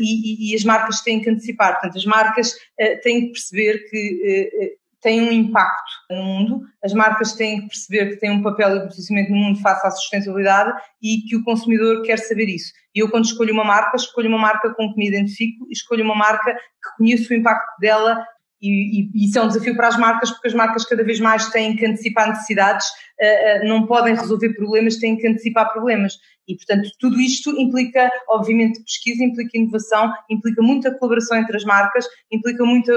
e, 0.00 0.50
e, 0.50 0.54
as 0.54 0.64
marcas 0.64 1.02
têm 1.02 1.20
que 1.20 1.30
antecipar. 1.30 1.74
Portanto, 1.74 1.98
as 1.98 2.06
marcas 2.06 2.56
têm 3.02 3.26
que 3.26 3.32
perceber 3.32 3.86
que 3.90 4.78
têm 5.02 5.20
um 5.20 5.30
impacto 5.30 5.92
no 6.10 6.22
mundo, 6.24 6.62
as 6.82 6.94
marcas 6.94 7.34
têm 7.34 7.60
que 7.60 7.68
perceber 7.68 8.10
que 8.10 8.16
têm 8.16 8.30
um 8.30 8.42
papel 8.42 8.76
e 8.76 8.86
posicionamento 8.86 9.30
no 9.30 9.36
mundo 9.36 9.60
face 9.60 9.86
à 9.86 9.90
sustentabilidade 9.90 10.72
e 11.02 11.18
que 11.28 11.36
o 11.36 11.44
consumidor 11.44 12.02
quer 12.02 12.18
saber 12.18 12.48
isso. 12.48 12.72
E 12.94 13.00
eu, 13.00 13.10
quando 13.10 13.26
escolho 13.26 13.52
uma 13.52 13.62
marca, 13.62 13.94
escolho 13.94 14.28
uma 14.28 14.38
marca 14.38 14.74
com 14.74 14.90
que 14.90 14.98
me 14.98 15.06
identifico 15.06 15.66
e 15.68 15.72
escolho 15.72 16.02
uma 16.02 16.14
marca 16.14 16.54
que 16.54 16.96
conheço 16.96 17.32
o 17.32 17.36
impacto 17.36 17.78
dela 17.78 18.24
E, 18.60 19.02
e, 19.02 19.26
isso 19.26 19.38
é 19.38 19.42
um 19.42 19.48
desafio 19.48 19.76
para 19.76 19.88
as 19.88 19.98
marcas, 19.98 20.30
porque 20.30 20.48
as 20.48 20.54
marcas 20.54 20.84
cada 20.84 21.04
vez 21.04 21.20
mais 21.20 21.48
têm 21.50 21.76
que 21.76 21.86
antecipar 21.86 22.28
necessidades, 22.28 22.86
uh, 23.20 23.64
uh, 23.64 23.68
não 23.68 23.86
podem 23.86 24.14
resolver 24.14 24.54
problemas, 24.54 24.96
têm 24.96 25.16
que 25.16 25.26
antecipar 25.26 25.72
problemas. 25.72 26.14
E, 26.48 26.54
portanto, 26.54 26.88
tudo 27.00 27.20
isto 27.20 27.50
implica, 27.60 28.10
obviamente, 28.28 28.82
pesquisa, 28.82 29.24
implica 29.24 29.58
inovação, 29.58 30.12
implica 30.30 30.62
muita 30.62 30.96
colaboração 30.96 31.36
entre 31.38 31.56
as 31.56 31.64
marcas, 31.64 32.06
implica 32.30 32.64
muita 32.64 32.92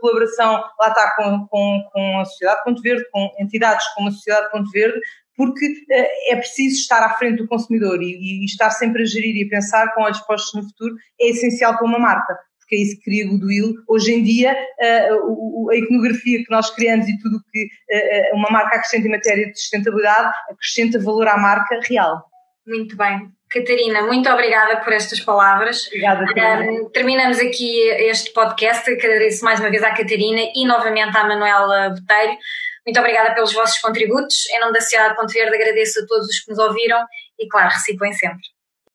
colaboração, 0.00 0.62
lá 0.80 0.88
está, 0.88 1.14
com, 1.16 1.46
com, 1.48 1.84
com 1.92 2.20
a 2.20 2.24
Sociedade 2.24 2.64
Ponto 2.64 2.82
Verde, 2.82 3.04
com 3.12 3.30
entidades 3.38 3.86
como 3.94 4.08
a 4.08 4.12
Sociedade 4.12 4.50
Ponto 4.50 4.70
Verde, 4.70 4.98
porque 5.36 5.66
uh, 5.66 6.30
é 6.30 6.36
preciso 6.36 6.76
estar 6.76 7.02
à 7.04 7.10
frente 7.10 7.38
do 7.38 7.48
consumidor 7.48 8.02
e, 8.02 8.42
e, 8.42 8.44
estar 8.44 8.70
sempre 8.70 9.02
a 9.02 9.06
gerir 9.06 9.36
e 9.36 9.46
a 9.46 9.48
pensar 9.48 9.94
com 9.94 10.02
olhos 10.02 10.20
postos 10.20 10.54
no 10.54 10.68
futuro 10.68 10.94
é 11.20 11.28
essencial 11.28 11.76
para 11.76 11.86
uma 11.86 11.98
marca 11.98 12.36
porque 12.72 12.76
é 12.76 12.78
isso 12.78 12.96
que 12.96 13.04
cria 13.04 13.28
goodwill. 13.28 13.74
Hoje 13.86 14.14
em 14.14 14.22
dia, 14.22 14.52
uh, 14.52 15.70
a 15.70 15.76
iconografia 15.76 16.38
que 16.38 16.50
nós 16.50 16.70
criamos 16.70 17.06
e 17.06 17.18
tudo 17.18 17.38
que 17.52 17.64
uh, 17.64 18.36
uma 18.36 18.48
marca 18.50 18.76
acrescenta 18.76 19.06
em 19.06 19.10
matéria 19.10 19.46
de 19.50 19.60
sustentabilidade 19.60 20.32
acrescenta 20.50 20.98
valor 20.98 21.28
à 21.28 21.36
marca 21.36 21.78
real. 21.86 22.24
Muito 22.66 22.96
bem. 22.96 23.28
Catarina, 23.50 24.02
muito 24.02 24.30
obrigada 24.30 24.78
por 24.78 24.92
estas 24.94 25.20
palavras. 25.20 25.86
Obrigada, 25.88 26.24
um, 26.70 26.88
Terminamos 26.90 27.38
aqui 27.38 27.78
este 28.08 28.32
podcast. 28.32 28.90
Agradeço 28.90 29.44
mais 29.44 29.60
uma 29.60 29.68
vez 29.68 29.82
à 29.82 29.90
Catarina 29.90 30.40
e 30.54 30.66
novamente 30.66 31.14
à 31.16 31.24
Manuela 31.24 31.90
Botelho. 31.90 32.38
Muito 32.86 32.98
obrigada 32.98 33.34
pelos 33.34 33.52
vossos 33.52 33.78
contributos. 33.80 34.48
Em 34.50 34.60
nome 34.60 34.72
da 34.72 34.80
Sociedade 34.80 35.14
Ponte 35.14 35.34
Verde, 35.34 35.54
agradeço 35.54 36.00
a 36.00 36.06
todos 36.06 36.26
os 36.26 36.40
que 36.40 36.50
nos 36.50 36.58
ouviram 36.58 37.04
e, 37.38 37.46
claro, 37.48 37.68
reciclem 37.68 38.12
sempre. 38.12 38.51